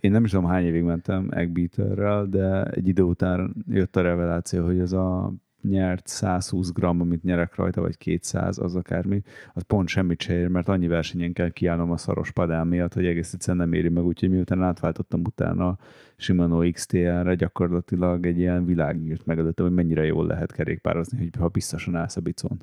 [0.00, 4.64] Én nem is tudom, hány évig mentem Eggbeaterrel, de egy idő után jött a reveláció,
[4.64, 5.32] hogy ez a
[5.62, 10.48] nyert 120 gram, amit nyerek rajta, vagy 200, az akármi, az pont semmit se ér,
[10.48, 14.04] mert annyi versenyen kell kiállnom a szaros padán miatt, hogy egész egyszerűen nem éri meg,
[14.04, 15.78] úgyhogy miután átváltottam utána
[16.16, 21.30] Shimano XTR-re, gyakorlatilag egy ilyen világ nyílt meg előtte, hogy mennyire jól lehet kerékpározni, hogy
[21.38, 22.58] ha biztosan állsz a bicon.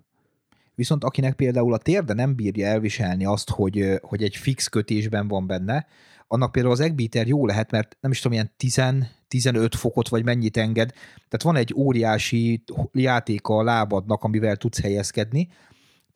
[0.75, 5.47] Viszont akinek például a térde nem bírja elviselni azt, hogy, hogy egy fix kötésben van
[5.47, 5.85] benne,
[6.27, 8.81] annak például az Eggbeater jó lehet, mert nem is tudom, ilyen 10,
[9.27, 10.91] 15 fokot vagy mennyit enged.
[11.15, 15.49] Tehát van egy óriási játéka a lábadnak, amivel tudsz helyezkedni,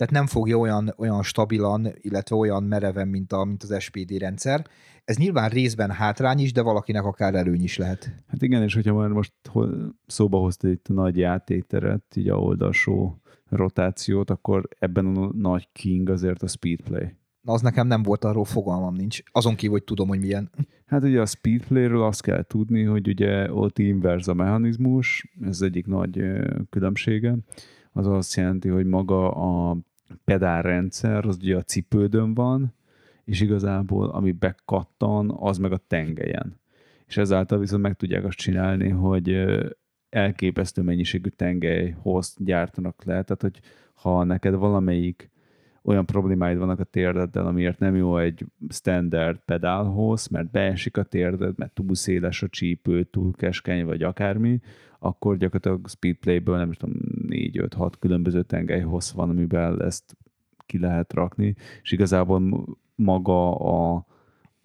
[0.02, 4.67] tehát nem fogja olyan, olyan stabilan, illetve olyan mereven, mint, a, mint az SPD rendszer.
[5.06, 8.24] Ez nyilván részben hátrány is, de valakinek akár előny is lehet.
[8.28, 9.34] Hát igen, és hogyha már most
[10.08, 16.10] szóba hozta itt a nagy játékteret, így a oldalsó rotációt, akkor ebben a nagy king
[16.10, 17.15] azért a speedplay.
[17.41, 19.19] Na, az nekem nem volt arról fogalmam nincs.
[19.32, 20.49] Azon kívül, hogy tudom, hogy milyen.
[20.86, 25.86] Hát ugye a speedplayről azt kell tudni, hogy ugye ott inverz a mechanizmus, ez egyik
[25.86, 26.23] nagy
[26.69, 27.36] különbsége.
[27.91, 29.77] Az azt jelenti, hogy maga a
[30.23, 32.73] pedálrendszer, az ugye a cipődön van,
[33.23, 36.60] és igazából ami bekattan, az meg a tengelyen.
[37.08, 39.45] És ezáltal viszont meg tudják azt csinálni, hogy
[40.10, 43.60] elképesztő mennyiségű tengelyhoz gyártanak le, tehát hogy
[43.93, 45.30] ha neked valamelyik
[45.83, 51.57] olyan problémáid vannak a térdeddel, amiért nem jó egy standard pedálhoz, mert beesik a térded,
[51.57, 54.59] mert túl széles a csípő, túl keskeny, vagy akármi,
[54.99, 56.95] akkor gyakorlatilag speedplayből nem tudom,
[57.27, 60.17] 4-5-6 különböző tengelyhoz van, amiben ezt
[60.65, 62.65] ki lehet rakni, és igazából
[62.95, 64.05] maga a,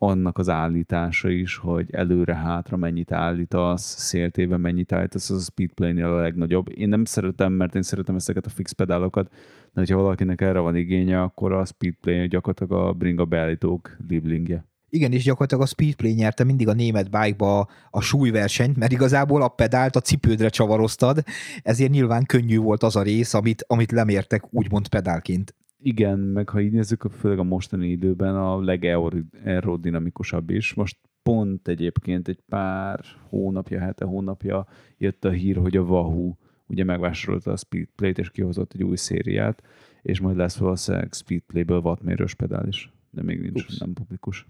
[0.07, 6.21] annak az állítása is, hogy előre-hátra mennyit állítasz, széltében mennyit állítasz, az a speedplay-nél a
[6.21, 6.69] legnagyobb.
[6.75, 9.29] Én nem szeretem, mert én szeretem ezeket a fix pedálokat,
[9.73, 14.65] de hogyha valakinek erre van igénye, akkor a speedplay gyakorlatilag a bringa beállítók liblingje.
[14.89, 19.49] Igen, és gyakorlatilag a Speedplay nyerte mindig a német bike a súlyversenyt, mert igazából a
[19.49, 21.23] pedált a cipődre csavaroztad,
[21.63, 25.55] ezért nyilván könnyű volt az a rész, amit, amit lemértek úgymond pedálként.
[25.79, 30.75] Igen, meg ha így nézzük, főleg a mostani időben a legaerodinamikusabb is.
[30.75, 34.67] Most pont egyébként egy pár hónapja, hete hónapja
[34.99, 36.35] jött a hír, hogy a Wahoo
[36.67, 39.63] ugye megvásárolta a Speedplay-t és kihozott egy új szériát,
[40.03, 43.79] és majd lesz valószínűleg Speedplay-ből wattmérős pedál is, de még nincs, Ups.
[43.79, 44.47] nem publikus.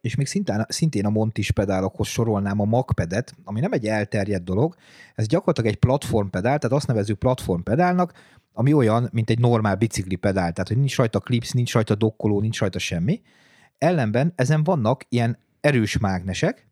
[0.00, 4.74] És még szintén, szintén a Montis pedálokhoz sorolnám a Magpedet, ami nem egy elterjedt dolog,
[5.14, 8.12] ez gyakorlatilag egy platformpedál, tehát azt nevezük platformpedálnak,
[8.52, 12.40] ami olyan, mint egy normál bicikli pedál, tehát hogy nincs rajta klips, nincs rajta dokkoló,
[12.40, 13.22] nincs rajta semmi.
[13.78, 16.68] Ellenben ezen vannak ilyen erős mágnesek,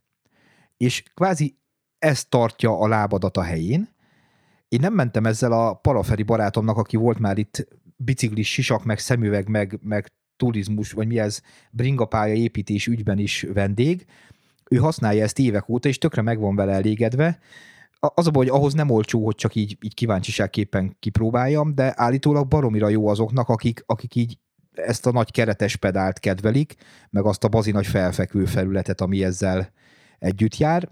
[0.76, 1.58] és kvázi
[1.98, 3.88] ez tartja a lábadat a helyén.
[4.68, 9.48] Én nem mentem ezzel a paraferi barátomnak, aki volt már itt biciklis sisak, meg szemüveg,
[9.48, 11.40] meg, meg turizmus, vagy mi ez,
[11.70, 14.06] bringapálya építés ügyben is vendég.
[14.70, 17.38] Ő használja ezt évek óta, és tökre meg van vele elégedve
[18.00, 22.48] az a baj, hogy ahhoz nem olcsó, hogy csak így, így kíváncsiságképpen kipróbáljam, de állítólag
[22.48, 24.38] baromira jó azoknak, akik, akik így
[24.72, 26.74] ezt a nagy keretes pedált kedvelik,
[27.10, 29.72] meg azt a bazi nagy felfekvő felületet, ami ezzel
[30.18, 30.90] együtt jár,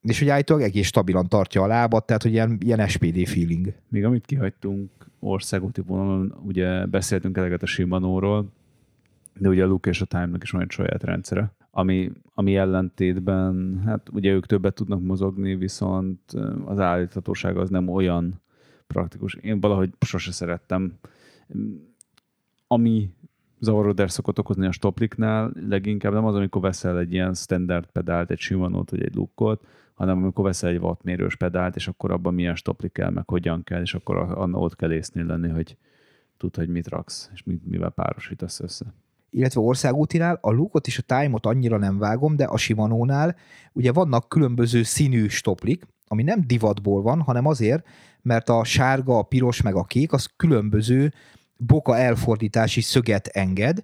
[0.00, 3.74] és hogy állítólag egész stabilan tartja a lábat, tehát hogy ilyen, ilyen SPD feeling.
[3.88, 8.52] Még amit kihagytunk országúti vonalon, ugye beszéltünk eleget a Shimano-ról,
[9.38, 13.82] de ugye a Luke és a Time-nak is van egy saját rendszere, ami, ami ellentétben,
[13.84, 16.32] hát ugye ők többet tudnak mozogni, viszont
[16.64, 18.40] az állíthatóság az nem olyan
[18.86, 19.34] praktikus.
[19.34, 20.98] Én valahogy sose szerettem.
[22.66, 23.10] Ami
[23.58, 28.38] zavarodás szokott okozni a stopliknál, leginkább nem az, amikor veszel egy ilyen standard pedált, egy
[28.38, 32.92] Shimano-t vagy egy lukkot, hanem amikor veszel egy wattmérős pedált, és akkor abban milyen stoplik
[32.92, 35.76] kell, meg hogyan kell, és akkor ott kell észnél lenni, hogy
[36.36, 38.94] tud, hogy mit raksz, és mivel párosítasz össze
[39.30, 43.36] illetve országútinál a lukot és a time-ot annyira nem vágom, de a Shimano-nál
[43.72, 47.86] ugye vannak különböző színű stoplik, ami nem divatból van, hanem azért,
[48.22, 51.12] mert a sárga, a piros meg a kék az különböző
[51.56, 53.82] boka elfordítási szöget enged,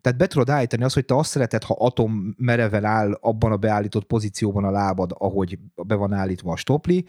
[0.00, 3.56] tehát be tudod állítani azt, hogy te azt szereted, ha atom mereven áll abban a
[3.56, 7.04] beállított pozícióban a lábad, ahogy be van állítva a stopli,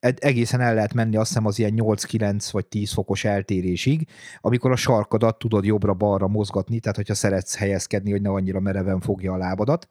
[0.00, 4.08] egészen el lehet menni azt hiszem az ilyen 8-9 vagy 10 fokos eltérésig,
[4.40, 9.32] amikor a sarkadat tudod jobbra-balra mozgatni, tehát hogyha szeretsz helyezkedni, hogy ne annyira mereven fogja
[9.32, 9.88] a lábadat.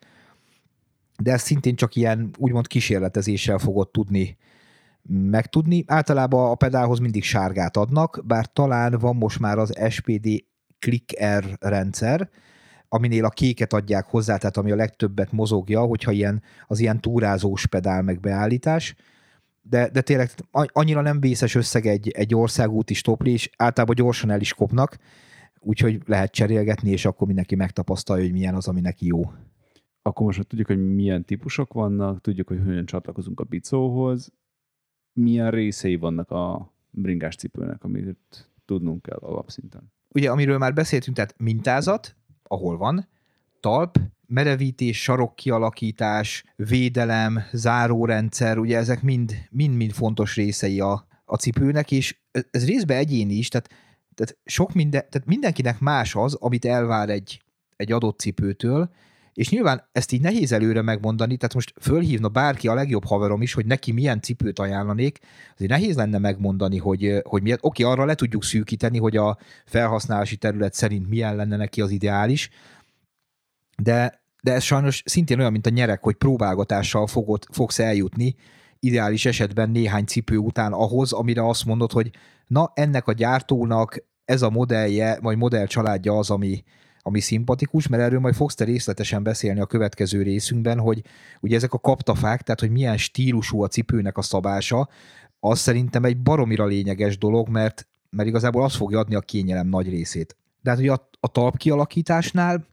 [1.21, 4.37] De ezt szintén csak ilyen úgymond kísérletezéssel fogod tudni
[5.09, 5.83] megtudni.
[5.87, 10.27] Általában a pedálhoz mindig sárgát adnak, bár talán van most már az SPD
[10.79, 12.29] Click R rendszer,
[12.89, 17.65] aminél a kéket adják hozzá, tehát ami a legtöbbet mozogja, hogyha ilyen, az ilyen túrázós
[17.65, 18.95] pedál meg beállítás,
[19.69, 24.41] de, de tényleg annyira nem vészes összeg egy, egy országúti stopli, és általában gyorsan el
[24.41, 24.97] is kopnak,
[25.60, 29.32] úgyhogy lehet cserélgetni, és akkor mindenki megtapasztalja, hogy milyen az, ami neki jó.
[30.01, 34.34] Akkor most tudjuk, hogy milyen típusok vannak, tudjuk, hogy hogyan csatlakozunk a bicóhoz,
[35.13, 39.91] milyen részei vannak a bringás cipőnek, amit tudnunk kell alapszinten.
[40.10, 43.08] Ugye, amiről már beszéltünk, tehát mintázat, ahol van,
[43.67, 52.17] talp, merevítés, sarokkialakítás, védelem, zárórendszer, ugye ezek mind-mind fontos részei a, a cipőnek, és
[52.51, 53.69] ez részben egyéni is, tehát,
[54.15, 57.41] tehát sok minden, tehát mindenkinek más az, amit elvár egy,
[57.75, 58.89] egy adott cipőtől,
[59.34, 63.53] És nyilván ezt így nehéz előre megmondani, tehát most fölhívna bárki, a legjobb haverom is,
[63.53, 65.19] hogy neki milyen cipőt ajánlanék,
[65.53, 67.60] azért nehéz lenne megmondani, hogy, hogy miért.
[67.62, 72.49] Oké, arra le tudjuk szűkíteni, hogy a felhasználási terület szerint milyen lenne neki az ideális,
[73.83, 78.35] de, de ez sajnos szintén olyan, mint a nyerek, hogy próbálgatással fogod, fogsz eljutni,
[78.79, 82.11] ideális esetben néhány cipő után ahhoz, amire azt mondod, hogy
[82.47, 86.63] na, ennek a gyártónak ez a modellje, vagy modell családja az, ami,
[87.01, 91.03] ami szimpatikus, mert erről majd fogsz te részletesen beszélni a következő részünkben, hogy
[91.41, 94.89] ugye ezek a kaptafák, tehát hogy milyen stílusú a cipőnek a szabása,
[95.39, 99.89] az szerintem egy baromira lényeges dolog, mert, mert igazából az fogja adni a kényelem nagy
[99.89, 100.35] részét.
[100.61, 102.65] De hát ugye a, a talp kialakításnál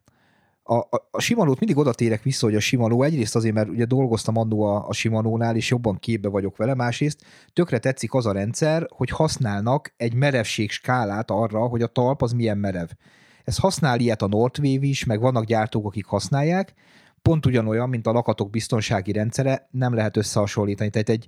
[0.66, 3.84] a, a, a Simanót mindig oda térek vissza, hogy a Simanó egyrészt azért, mert ugye
[3.84, 8.32] dolgoztam annó a, a Simanónál, és jobban képbe vagyok vele, másrészt tökre tetszik az a
[8.32, 12.88] rendszer, hogy használnak egy merevség skálát arra, hogy a talp az milyen merev.
[13.44, 16.74] Ez használ ilyet a Northwave is, meg vannak gyártók, akik használják,
[17.22, 20.90] pont ugyanolyan, mint a lakatok biztonsági rendszere, nem lehet összehasonlítani.
[20.90, 21.26] Tehát egy,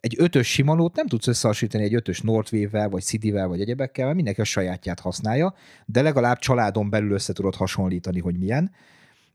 [0.00, 4.40] egy ötös Simanót nem tudsz összehasonlítani egy ötös Northwave-vel, vagy City-vel, vagy egyebekkel, mert mindenki
[4.40, 5.54] a sajátját használja,
[5.86, 8.70] de legalább családon belül össze tudod hasonlítani, hogy milyen.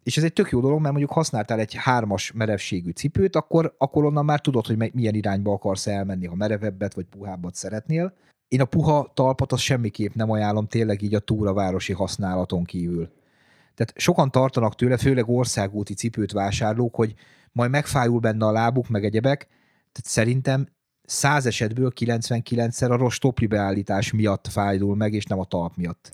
[0.03, 4.05] És ez egy tök jó dolog, mert mondjuk használtál egy hármas merevségű cipőt, akkor, akkor
[4.05, 8.13] onnan már tudod, hogy milyen irányba akarsz elmenni, ha merevebbet vagy puhábbat szeretnél.
[8.47, 13.09] Én a puha talpat azt semmiképp nem ajánlom tényleg így a túravárosi használaton kívül.
[13.75, 17.13] Tehát sokan tartanak tőle, főleg országúti cipőt vásárlók, hogy
[17.51, 19.47] majd megfájul benne a lábuk, meg egyebek,
[19.95, 20.67] tehát szerintem
[21.03, 26.11] 100 esetből 99-szer a rossz topli beállítás miatt fájdul meg, és nem a talp miatt.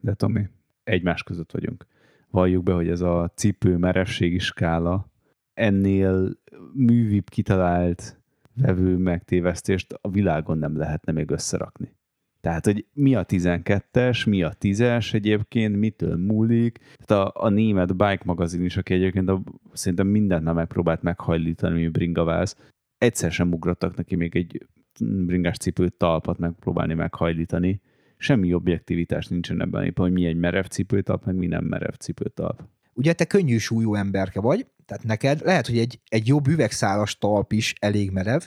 [0.00, 0.48] De Tomi,
[0.84, 1.86] egymás között vagyunk.
[2.30, 5.06] Valljuk be, hogy ez a cipő merevségi skála
[5.54, 6.38] ennél
[6.72, 8.20] művibb kitalált
[8.54, 11.94] vevő megtévesztést a világon nem lehetne még összerakni.
[12.40, 16.78] Tehát, hogy mi a 12-es, mi a 10-es egyébként, mitől múlik.
[17.04, 19.42] Tehát a, a német Bike magazin is, aki egyébként a,
[19.72, 22.56] szerintem mindent már megpróbált meghajlítani, mi bringaváz,
[23.04, 24.66] egyszer sem ugrottak neki még egy
[25.00, 27.80] bringás cipőt, talpat megpróbálni meghajlítani.
[28.16, 32.62] Semmi objektivitás nincsen ebben, éppen, hogy mi egy merev cipőtalp, meg mi nem merev cipőtalp.
[32.92, 37.52] Ugye te könnyű súlyú emberke vagy, tehát neked lehet, hogy egy, egy jobb üvegszálas talp
[37.52, 38.40] is elég merev,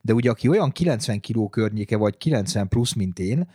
[0.00, 3.48] de ugye aki olyan 90 kg környéke vagy 90 plusz, mint én,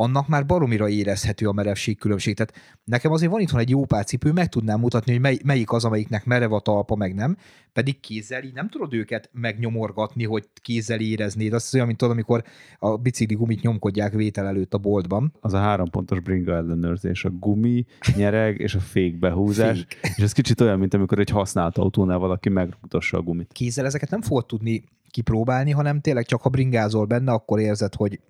[0.00, 2.36] annak már baromira érezhető a merevség különbség.
[2.36, 5.72] Tehát nekem azért van itthon egy jó pár cipő, meg tudnám mutatni, hogy mely, melyik
[5.72, 7.36] az, amelyiknek merev a talpa, meg nem,
[7.72, 11.52] pedig kézzel így nem tudod őket megnyomorgatni, hogy kézzel éreznéd.
[11.52, 12.44] Azt olyan, mint tudod, amikor
[12.78, 15.32] a bicikli gumit nyomkodják vétel előtt a boltban.
[15.40, 17.84] Az a három pontos bringa ellenőrzés, a gumi,
[18.16, 19.78] nyereg és a fék behúzás.
[19.78, 20.14] Fék.
[20.16, 23.52] És ez kicsit olyan, mint amikor egy használt autónál valaki megrugdossa a gumit.
[23.52, 28.20] Kézzel ezeket nem fogod tudni kipróbálni, hanem tényleg csak ha bringázol benne, akkor érzed, hogy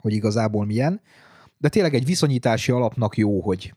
[0.00, 1.00] hogy igazából milyen,
[1.58, 3.74] de tényleg egy viszonyítási alapnak jó, hogy,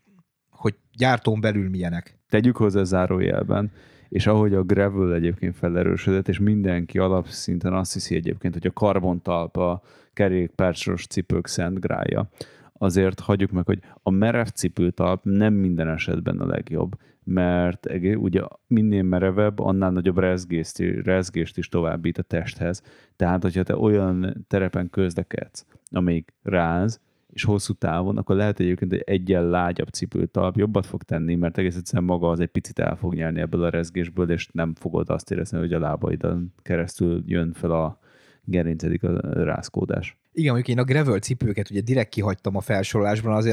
[0.49, 2.17] hogy gyártón belül milyenek.
[2.29, 3.71] Tegyük hozzá zárójelben,
[4.09, 9.81] és ahogy a gravel egyébként felerősödött, és mindenki alapszinten azt hiszi egyébként, hogy a karbontalpa
[10.13, 12.29] kerékpársos cipők szent grája,
[12.73, 19.03] azért hagyjuk meg, hogy a merev cipőtalp nem minden esetben a legjobb, mert ugye minél
[19.03, 22.81] merevebb, annál nagyobb rezgést, rezgést is továbbít a testhez.
[23.15, 27.01] Tehát, hogyha te olyan terepen közlekedsz, amelyik ráz,
[27.33, 31.75] és hosszú távon, akkor lehet egyébként egy egyen lágyabb cipőtalp jobbat fog tenni, mert egész
[31.75, 35.31] egyszerűen maga az egy picit el fog nyerni ebből a rezgésből, és nem fogod azt
[35.31, 37.99] érezni, hogy a lábaidon keresztül jön fel a
[38.43, 40.17] gerincedik a rázkódás.
[40.31, 43.49] Igen, mondjuk én a gravel cipőket ugye direkt kihagytam a felsorolásban, az,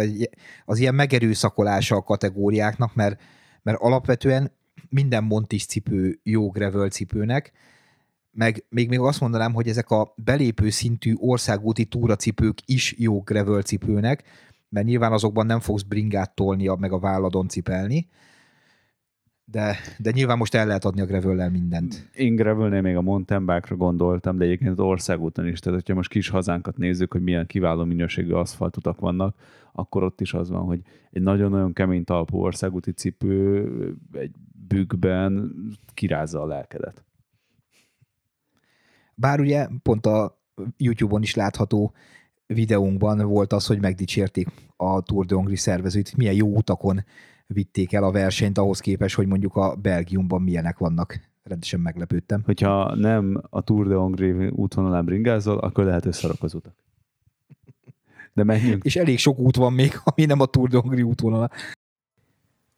[0.64, 3.20] az ilyen megerőszakolása a kategóriáknak, mert,
[3.62, 4.52] mert alapvetően
[4.88, 7.52] minden Montis cipő jó gravel cipőnek,
[8.32, 13.62] meg még, még azt mondanám, hogy ezek a belépő szintű országúti túracipők is jó gravel
[13.62, 14.22] cipőnek,
[14.68, 18.08] mert nyilván azokban nem fogsz bringát tolni, meg a válladon cipelni,
[19.44, 22.10] de, de nyilván most el lehet adni a gravel mindent.
[22.14, 26.10] Én gravelnél még a mountain bike gondoltam, de egyébként az országúton is, tehát hogyha most
[26.10, 29.36] kis hazánkat nézzük, hogy milyen kiváló minőségű aszfaltutak vannak,
[29.72, 33.68] akkor ott is az van, hogy egy nagyon-nagyon kemény talpú országúti cipő
[34.12, 34.34] egy
[34.68, 35.52] bükkben
[35.94, 37.04] kirázza a lelkedet.
[39.20, 40.40] Bár ugye pont a
[40.76, 41.92] YouTube-on is látható
[42.46, 47.04] videónkban volt az, hogy megdicsérték a Tour de Hongrie szervezőt, milyen jó utakon
[47.46, 51.20] vitték el a versenyt ahhoz képest, hogy mondjuk a Belgiumban milyenek vannak.
[51.42, 52.42] Rendesen meglepődtem.
[52.44, 56.74] Hogyha nem a Tour de Hongrie útvonalán bringázol, akkor lehet, szarok az utak.
[58.32, 58.84] De menjünk.
[58.84, 61.50] És elég sok út van még, ami nem a Tour de Hongrie útvonala.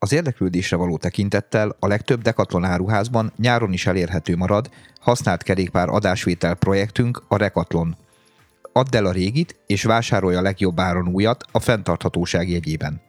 [0.03, 6.55] Az érdeklődésre való tekintettel a legtöbb Decathlon áruházban nyáron is elérhető marad használt kerékpár adásvétel
[6.55, 7.97] projektünk a Rekatlon.
[8.73, 13.01] Add el a régit, és vásárolja a legjobb áron újat a fenntarthatóság jegyében.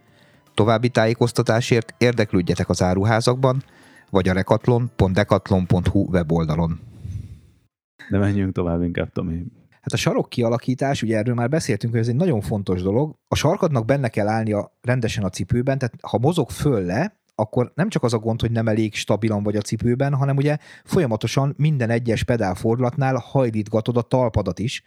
[0.53, 3.63] További tájékoztatásért érdeklődjetek az áruházakban,
[4.09, 6.79] vagy a rekatlon.decathlon.hu weboldalon.
[8.09, 9.43] De menjünk tovább inkább, Tomi.
[9.83, 13.15] Hát a sarok kialakítás, ugye erről már beszéltünk, hogy ez egy nagyon fontos dolog.
[13.27, 17.89] A sarkadnak benne kell állnia rendesen a cipőben, tehát ha mozog föl le, akkor nem
[17.89, 21.89] csak az a gond, hogy nem elég stabilan vagy a cipőben, hanem ugye folyamatosan minden
[21.89, 24.83] egyes pedálfordulatnál hajlítgatod a talpadat is,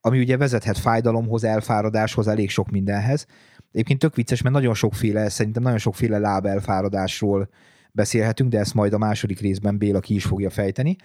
[0.00, 3.26] ami ugye vezethet fájdalomhoz, elfáradáshoz, elég sok mindenhez.
[3.72, 7.48] Egyébként tök vicces, mert nagyon sokféle, szerintem nagyon sokféle lábelfáradásról
[7.92, 10.96] beszélhetünk, de ezt majd a második részben Béla ki is fogja fejteni.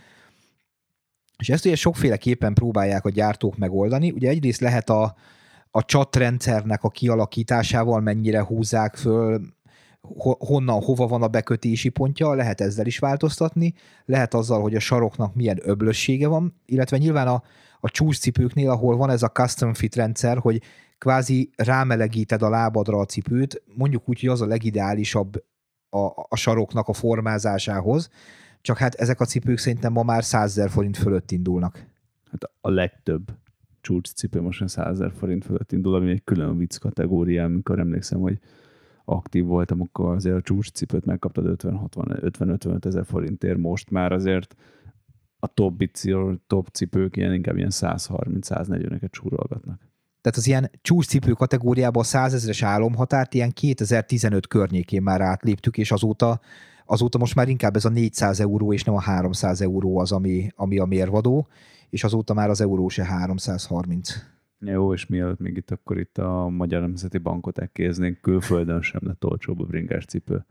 [1.42, 4.12] És ezt ugye sokféleképpen próbálják a gyártók megoldani.
[4.12, 5.16] Ugye egyrészt lehet a,
[5.72, 9.42] a csatrendszernek a kialakításával mennyire húzzák föl,
[10.40, 13.74] honnan, hova van a bekötési pontja, lehet ezzel is változtatni,
[14.06, 17.44] lehet azzal, hogy a saroknak milyen öblössége van, illetve nyilván a,
[17.80, 20.62] a csúcscipőknél, ahol van ez a custom fit rendszer, hogy
[20.98, 25.44] kvázi rámelegíted a lábadra a cipőt, mondjuk úgy, hogy az a legideálisabb
[25.90, 28.10] a, a saroknak a formázásához,
[28.62, 31.86] csak hát ezek a cipők szerintem ma már 100 000 forint fölött indulnak.
[32.32, 33.32] Hát a legtöbb
[33.82, 38.40] csúcscipő most 100 000 forint fölött indul, ami egy külön vicc kategória, amikor emlékszem, hogy
[39.06, 44.56] aktív voltam, akkor azért a csúcscipőt megkaptad 50-55 ezer forintért, most már azért
[45.40, 45.84] a top,
[46.48, 49.90] top cipők ilyen inkább ilyen 130-140-eket csúrolgatnak.
[50.22, 55.92] Tehát az ilyen csúcscipő kategóriában a 100 ezeres álomhatárt ilyen 2015 környékén már átléptük, és
[55.92, 56.40] azóta,
[56.92, 60.52] azóta most már inkább ez a 400 euró, és nem a 300 euró az, ami,
[60.56, 61.48] ami a mérvadó,
[61.90, 64.14] és azóta már az euró se 330.
[64.60, 69.26] Jó, és mielőtt még itt akkor itt a Magyar Nemzeti Bankot elkéznénk, külföldön sem lett
[69.26, 70.46] olcsóbb a bringás cipő.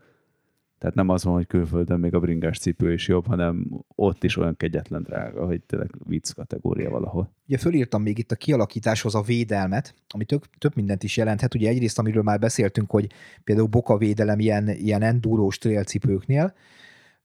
[0.81, 4.37] Tehát nem az van, hogy külföldön még a bringás cipő is jobb, hanem ott is
[4.37, 7.31] olyan kegyetlen drága, hogy tényleg vicc kategória valahol.
[7.47, 11.55] Ugye fölírtam még itt a kialakításhoz a védelmet, ami tök, több mindent is jelenthet.
[11.55, 13.11] Ugye egyrészt, amiről már beszéltünk, hogy
[13.43, 16.53] például bokavédelem ilyen, ilyen endurós cipőknél,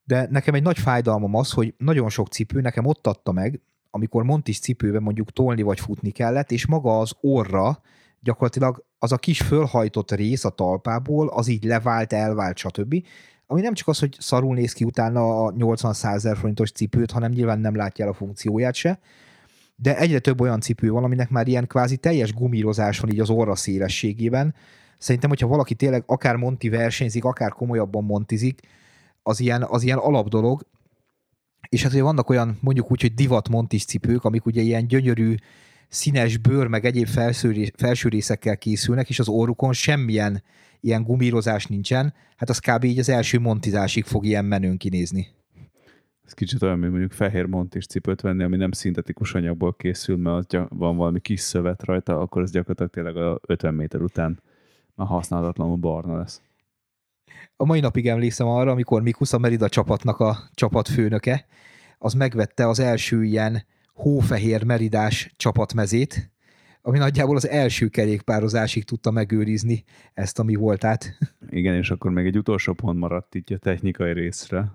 [0.05, 4.23] de nekem egy nagy fájdalmam az, hogy nagyon sok cipő nekem ott adta meg, amikor
[4.23, 7.81] Montis cipőben mondjuk tolni vagy futni kellett, és maga az orra
[8.21, 12.95] gyakorlatilag az a kis fölhajtott rész a talpából, az így levált, elvált, stb.
[13.47, 17.31] Ami nem csak az, hogy szarul néz ki utána a 80-100 ezer forintos cipőt, hanem
[17.31, 18.99] nyilván nem látja el a funkcióját se,
[19.77, 23.31] de egyre több olyan cipő van, aminek már ilyen kvázi teljes gumírozás van így az
[23.31, 24.55] orra szélességében.
[24.99, 28.61] Szerintem, hogyha valaki tényleg akár monti versenyzik, akár komolyabban montizik,
[29.23, 30.67] az ilyen, az ilyen alapdolog,
[31.69, 35.35] és hát ugye vannak olyan mondjuk úgy, hogy divat montis cipők, amik ugye ilyen gyönyörű,
[35.89, 37.07] színes bőr, meg egyéb
[37.77, 40.43] felső részekkel készülnek, és az orrukon semmilyen
[40.81, 42.85] ilyen gumírozás nincsen, hát az kb.
[42.85, 45.27] így az első montizásig fog ilyen menőn kinézni.
[46.25, 50.55] Ez kicsit olyan, mint mondjuk fehér montis cipőt venni, ami nem szintetikus anyagból készül, mert
[50.55, 54.41] az van valami kis szövet rajta, akkor ez gyakorlatilag tényleg a 50 méter után
[54.95, 56.43] már használatlanul barna lesz.
[57.57, 61.47] A mai napig emlékszem arra, amikor Mikusz a Merida csapatnak a csapatfőnöke,
[61.99, 63.65] az megvette az első ilyen
[63.95, 66.31] hófehér meridás csapatmezét,
[66.87, 69.85] ami nagyjából az első kerékpározásig tudta megőrizni
[70.15, 71.19] ezt a mi voltát.
[71.51, 74.73] Igen, és akkor még egy utolsó pont maradt itt a technikai részre,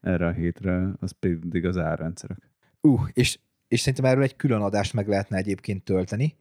[0.00, 2.38] erre a hétre, az pedig az árrendszerek.
[2.80, 3.38] Uh, és,
[3.68, 6.36] és szerintem erről egy külön adást meg lehetne egyébként tölteni.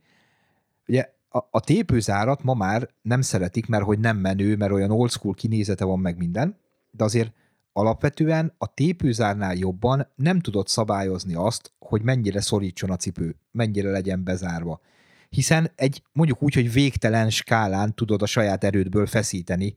[0.88, 5.12] Ugye a, a tépőzárat ma már nem szeretik, mert hogy nem menő, mert olyan old
[5.12, 6.58] school kinézete van meg minden,
[6.92, 7.34] de azért
[7.74, 14.24] alapvetően a tépőzárnál jobban nem tudod szabályozni azt, hogy mennyire szorítson a cipő, mennyire legyen
[14.24, 14.82] bezárva.
[15.30, 19.76] Hiszen egy mondjuk úgy, hogy végtelen skálán tudod a saját erődből feszíteni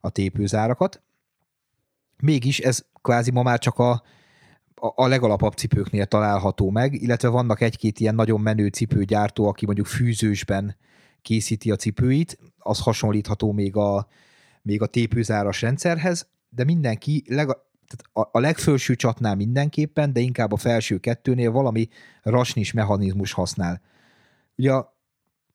[0.00, 1.02] a tépőzárakat,
[2.16, 4.02] mégis ez kvázi ma már csak a,
[4.74, 10.76] a legalapabb cipőknél található meg, illetve vannak egy-két ilyen nagyon menő cipőgyártó, aki mondjuk fűzősben
[11.22, 14.06] készíti a cipőit, az hasonlítható még a,
[14.62, 20.52] még a tépőzáras rendszerhez, de mindenki leg, tehát a, a legfelső csatnál mindenképpen, de inkább
[20.52, 21.88] a felső kettőnél valami
[22.22, 23.80] rasnis mechanizmus használ.
[24.60, 24.96] Ugye a,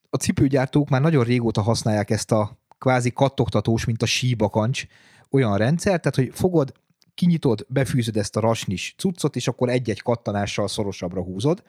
[0.09, 4.85] a cipőgyártók már nagyon régóta használják ezt a kvázi kattogtatós, mint a síbakancs
[5.29, 6.73] olyan rendszer, tehát hogy fogod,
[7.15, 11.63] kinyitod, befűzöd ezt a rasnis cuccot, és akkor egy-egy kattanással szorosabbra húzod,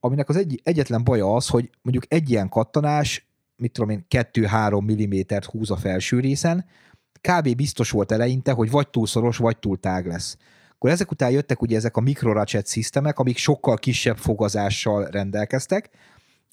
[0.00, 4.82] aminek az egy, egyetlen baja az, hogy mondjuk egy ilyen kattanás, mit tudom én, 2-3
[4.82, 6.64] mm húz a felső részen,
[7.20, 7.56] kb.
[7.56, 10.36] biztos volt eleinte, hogy vagy túl szoros, vagy túl tág lesz.
[10.70, 15.90] Akkor ezek után jöttek ugye ezek a mikroratchet szisztemek, amik sokkal kisebb fogazással rendelkeztek.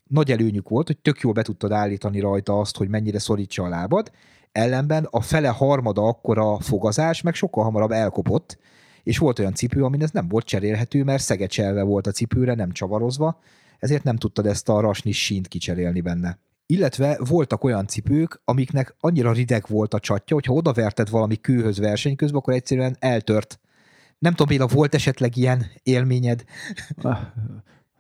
[0.08, 3.68] Nagy előnyük volt, hogy tök jól be tudtad állítani rajta azt, hogy mennyire szorítsa a
[3.68, 4.12] lábad,
[4.52, 8.58] ellenben a fele harmada akkora fogazás meg sokkal hamarabb elkopott,
[9.04, 12.72] és volt olyan cipő, amin ez nem volt cserélhető, mert szegecselve volt a cipőre, nem
[12.72, 13.40] csavarozva,
[13.80, 16.40] ezért nem tudtad ezt a rasnis sínt kicserélni benne.
[16.68, 22.16] illetve voltak olyan cipők, amiknek annyira rideg volt a csatja, hogyha odaverted valami kőhöz verseny
[22.16, 23.60] közben, akkor egyszerűen eltört.
[24.20, 26.44] Nem tudom, Béla, volt esetleg ilyen élményed?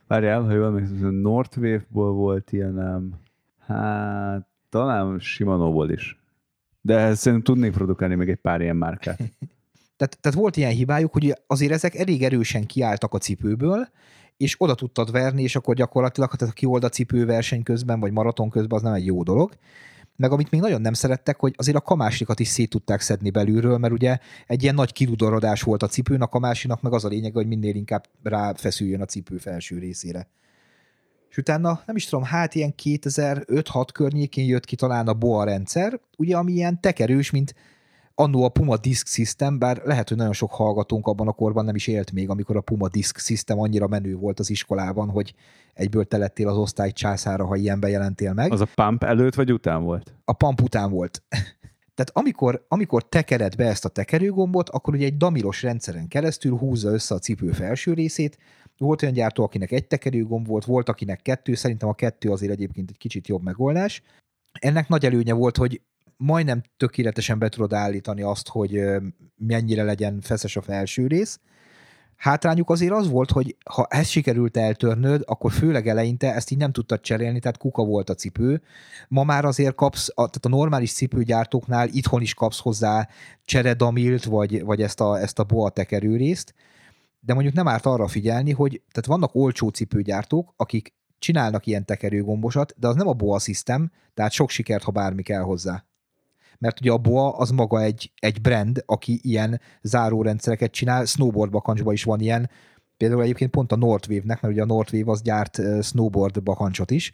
[0.08, 3.14] Várjál, ha jól emlékszem, Northwave-ból volt ilyenem.
[3.60, 6.20] Hát, talán Shimano-ból is.
[6.82, 9.18] De szerintem tudnék produkálni még egy pár ilyen márkát.
[9.97, 13.88] tehát, tehát volt ilyen hibájuk, hogy azért ezek elég erősen kiálltak a cipőből,
[14.38, 18.49] és oda tudtad verni, és akkor gyakorlatilag, ha kiold a cipő verseny közben, vagy maraton
[18.49, 19.51] közben, az nem egy jó dolog.
[20.16, 23.78] Meg amit még nagyon nem szerettek, hogy azért a kamásikat is szét tudták szedni belülről,
[23.78, 27.34] mert ugye egy ilyen nagy kiludorodás volt a cipőn, a kamásinak meg az a lényeg,
[27.34, 30.28] hogy minél inkább ráfeszüljön a cipő felső részére.
[31.30, 35.99] És utána, nem is tudom, hát ilyen 2005-6 környékén jött ki talán a BOA rendszer,
[36.18, 37.55] ugye ami ilyen tekerős, mint
[38.16, 41.76] annó a Puma Disk System, bár lehet, hogy nagyon sok hallgatónk abban a korban nem
[41.76, 45.34] is élt még, amikor a Puma Disk System annyira menő volt az iskolában, hogy
[45.74, 48.51] egyből te lettél az osztály császára, ha ilyen bejelentél meg.
[48.51, 50.13] Az a pump előtt vagy után volt?
[50.26, 51.24] A pump után volt.
[51.95, 56.89] Tehát amikor, amikor tekered be ezt a tekerőgombot, akkor ugye egy damilos rendszeren keresztül húzza
[56.89, 58.38] össze a cipő felső részét.
[58.78, 62.89] Volt olyan gyártó, akinek egy tekerőgomb volt, volt, akinek kettő, szerintem a kettő azért egyébként
[62.89, 64.01] egy kicsit jobb megoldás.
[64.59, 65.82] Ennek nagy előnye volt, hogy
[66.18, 68.84] majdnem tökéletesen be tudod állítani azt, hogy
[69.36, 71.39] mennyire legyen feszes a felső rész.
[72.16, 76.72] Hátrányuk azért az volt, hogy ha ezt sikerült eltörnöd, akkor főleg eleinte ezt így nem
[76.72, 78.61] tudtad cserélni, tehát kuka volt a cipő.
[79.07, 83.07] Ma már azért kapsz, a, tehát a normális cipőgyártóknál itthon is kapsz hozzá
[83.45, 86.53] cseredamilt, vagy, vagy ezt a, ezt a boa tekerőrészt,
[87.20, 92.74] de mondjuk nem árt arra figyelni, hogy tehát vannak olcsó cipőgyártók, akik csinálnak ilyen tekerőgombosat,
[92.78, 95.86] de az nem a BOA System, tehát sok sikert, ha bármi kell hozzá
[96.60, 101.93] mert ugye a BOA az maga egy, egy brand, aki ilyen zárórendszereket csinál, snowboard bakancsban
[101.93, 102.49] is van ilyen,
[102.97, 107.12] például egyébként pont a Northwave-nek, mert ugye a Northwave az gyárt snowboard bakancsot is,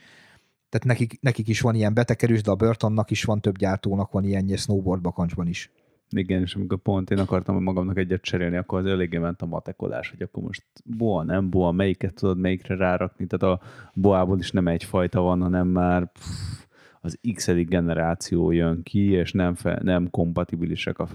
[0.69, 4.23] tehát nekik, nekik is van ilyen betekerős, de a Burtonnak is van több gyártónak van
[4.23, 5.71] ilyen snowboard bakancsban is.
[6.09, 10.09] Igen, és amikor pont én akartam magamnak egyet cserélni, akkor az eléggé ment a matekolás,
[10.09, 14.67] hogy akkor most boa, nem boa, melyiket tudod melyikre rárakni, tehát a boából is nem
[14.67, 16.65] egyfajta van, hanem már pff,
[17.01, 21.07] az x generáció jön ki, és nem, fe, nem kompatibilisek a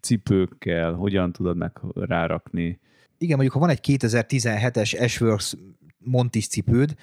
[0.00, 2.80] cipőkkel, hogyan tudod meg rárakni.
[3.18, 5.54] Igen, mondjuk ha van egy 2017-es Ashworks
[5.98, 6.94] Montis cipőd,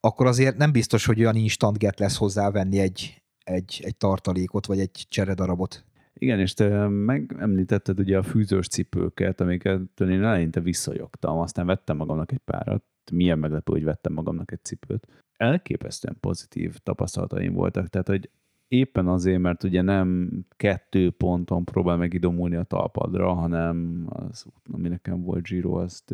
[0.00, 4.78] akkor azért nem biztos, hogy olyan instant get lesz hozzávenni egy, egy, egy tartalékot, vagy
[4.78, 5.84] egy cseredarabot.
[6.18, 12.32] Igen, és te megemlítetted ugye a fűzős cipőket, amiket én eleinte visszajogtam, aztán vettem magamnak
[12.32, 18.30] egy párat, milyen meglepő, hogy vettem magamnak egy cipőt elképesztően pozitív tapasztalataim voltak, tehát hogy
[18.68, 24.88] éppen azért, mert ugye nem kettő ponton próbál meg idomulni a talpadra, hanem az, ami
[24.88, 26.04] nekem volt Giro, az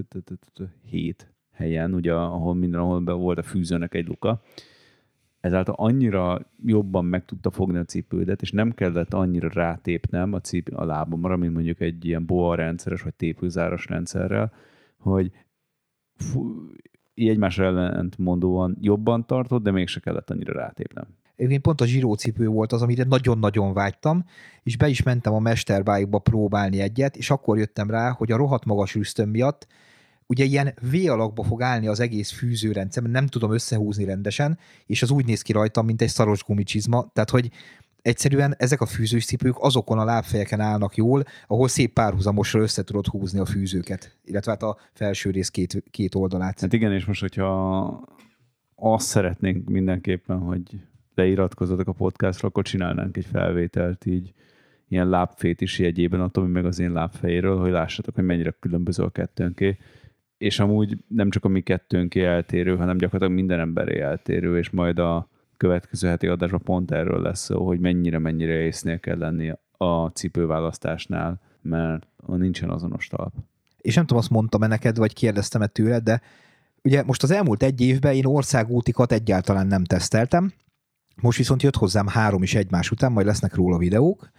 [0.85, 4.43] hét helyen, ugye, ahol mindenhol be volt a fűzőnek egy luka.
[5.41, 10.75] Ezáltal annyira jobban meg tudta fogni a cipődet, és nem kellett annyira rátépnem a, cipő,
[10.75, 14.53] a lábamra, mint mondjuk egy ilyen boa rendszeres, vagy tépőzáros rendszerrel,
[14.99, 15.31] hogy
[17.15, 21.07] így egymásra ellentmondóan jobban tartott, de mégse kellett annyira rátépnem.
[21.37, 24.25] Én pont a Giro cipő volt az, amire nagyon-nagyon vágytam,
[24.63, 28.65] és be is mentem a Mesterbike-ba próbálni egyet, és akkor jöttem rá, hogy a rohadt
[28.65, 29.67] magas rüsztöm miatt
[30.27, 35.11] ugye ilyen V alakba fog állni az egész fűzőrendszer, nem tudom összehúzni rendesen, és az
[35.11, 37.51] úgy néz ki rajtam, mint egy szaros gumicsizma, tehát hogy
[38.03, 43.07] egyszerűen ezek a fűzős cipők azokon a lábfejeken állnak jól, ahol szép párhuzamosra össze tudod
[43.07, 46.61] húzni a fűzőket, illetve hát a felső rész két, két oldalát.
[46.61, 48.05] Hát igen, és most, hogyha
[48.75, 50.81] azt szeretnénk mindenképpen, hogy
[51.15, 54.33] leiratkozzatok a podcastra, akkor csinálnánk egy felvételt így
[54.89, 59.11] ilyen lábfét jegyében, a Tomi meg az én lábfejéről, hogy lássatok, hogy mennyire különböző a
[59.11, 59.79] kettőnké.
[60.39, 64.99] És amúgy nem csak a mi kettőnké eltérő, hanem gyakorlatilag minden emberé eltérő, és majd
[64.99, 65.29] a
[65.63, 72.07] következő heti adásban pont erről lesz szó, hogy mennyire-mennyire észnél kell lenni a cipőválasztásnál, mert
[72.27, 73.33] nincsen azonos talp.
[73.81, 76.21] És nem tudom, azt mondtam-e neked, vagy kérdeztem-e tőled, de
[76.83, 80.53] ugye most az elmúlt egy évben én országútikat egyáltalán nem teszteltem,
[81.23, 84.31] most viszont jött hozzám három is egymás után, majd lesznek róla videók,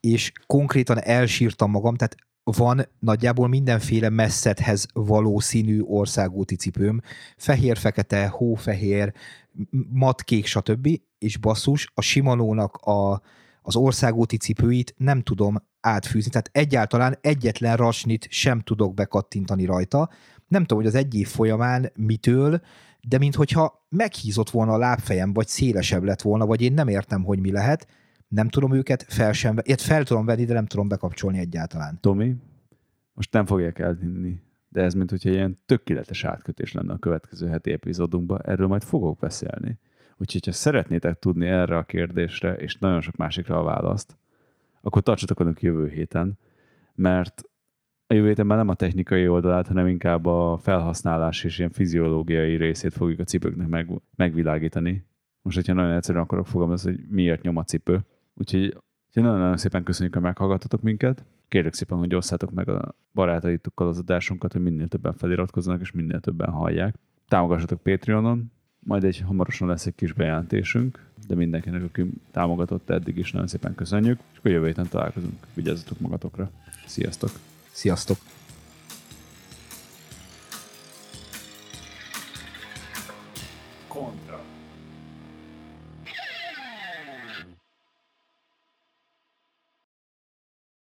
[0.00, 7.00] és konkrétan elsírtam magam, tehát van nagyjából mindenféle messzethez valószínű országúti cipőm,
[7.36, 9.12] fehér-fekete, hófehér,
[9.92, 10.88] matkék, stb.
[11.18, 13.22] És basszus, a Simanónak a,
[13.62, 20.10] az országúti cipőit nem tudom átfűzni, tehát egyáltalán egyetlen rasnit sem tudok bekattintani rajta.
[20.48, 22.60] Nem tudom, hogy az egy év folyamán mitől,
[23.08, 27.40] de minthogyha meghízott volna a lábfejem, vagy szélesebb lett volna, vagy én nem értem, hogy
[27.40, 27.86] mi lehet,
[28.30, 31.98] nem tudom őket fel sem, ilyet fel tudom venni, de nem tudom bekapcsolni egyáltalán.
[32.00, 32.36] Tomi,
[33.12, 37.72] most nem fogják elhinni, de ez mint hogyha ilyen tökéletes átkötés lenne a következő heti
[37.72, 39.78] epizódunkban, erről majd fogok beszélni.
[40.16, 44.16] Úgyhogy, ha szeretnétek tudni erre a kérdésre, és nagyon sok másikra a választ,
[44.80, 46.38] akkor tartsatok velünk jövő héten,
[46.94, 47.42] mert
[48.06, 52.56] a jövő héten már nem a technikai oldalát, hanem inkább a felhasználás és ilyen fiziológiai
[52.56, 55.06] részét fogjuk a cipőknek meg, megvilágítani.
[55.42, 58.04] Most, hogyha nagyon egyszerűen akarok fogalmazni, hogy miért nyom a cipő.
[58.34, 58.76] Úgyhogy
[59.12, 61.24] nagyon-nagyon szépen köszönjük, hogy meghallgattatok minket.
[61.48, 66.20] Kérlek szépen, hogy osszátok meg a barátaitokkal az adásunkat, hogy minél többen feliratkozzanak, és minél
[66.20, 66.94] többen hallják.
[67.28, 73.32] Támogassatok Patreonon, majd egy hamarosan lesz egy kis bejelentésünk, de mindenkinek, aki támogatott eddig is,
[73.32, 75.46] nagyon szépen köszönjük, és akkor jövő héten találkozunk.
[75.54, 76.50] Vigyázzatok magatokra.
[76.86, 77.30] Sziasztok!
[77.70, 78.18] Sziasztok!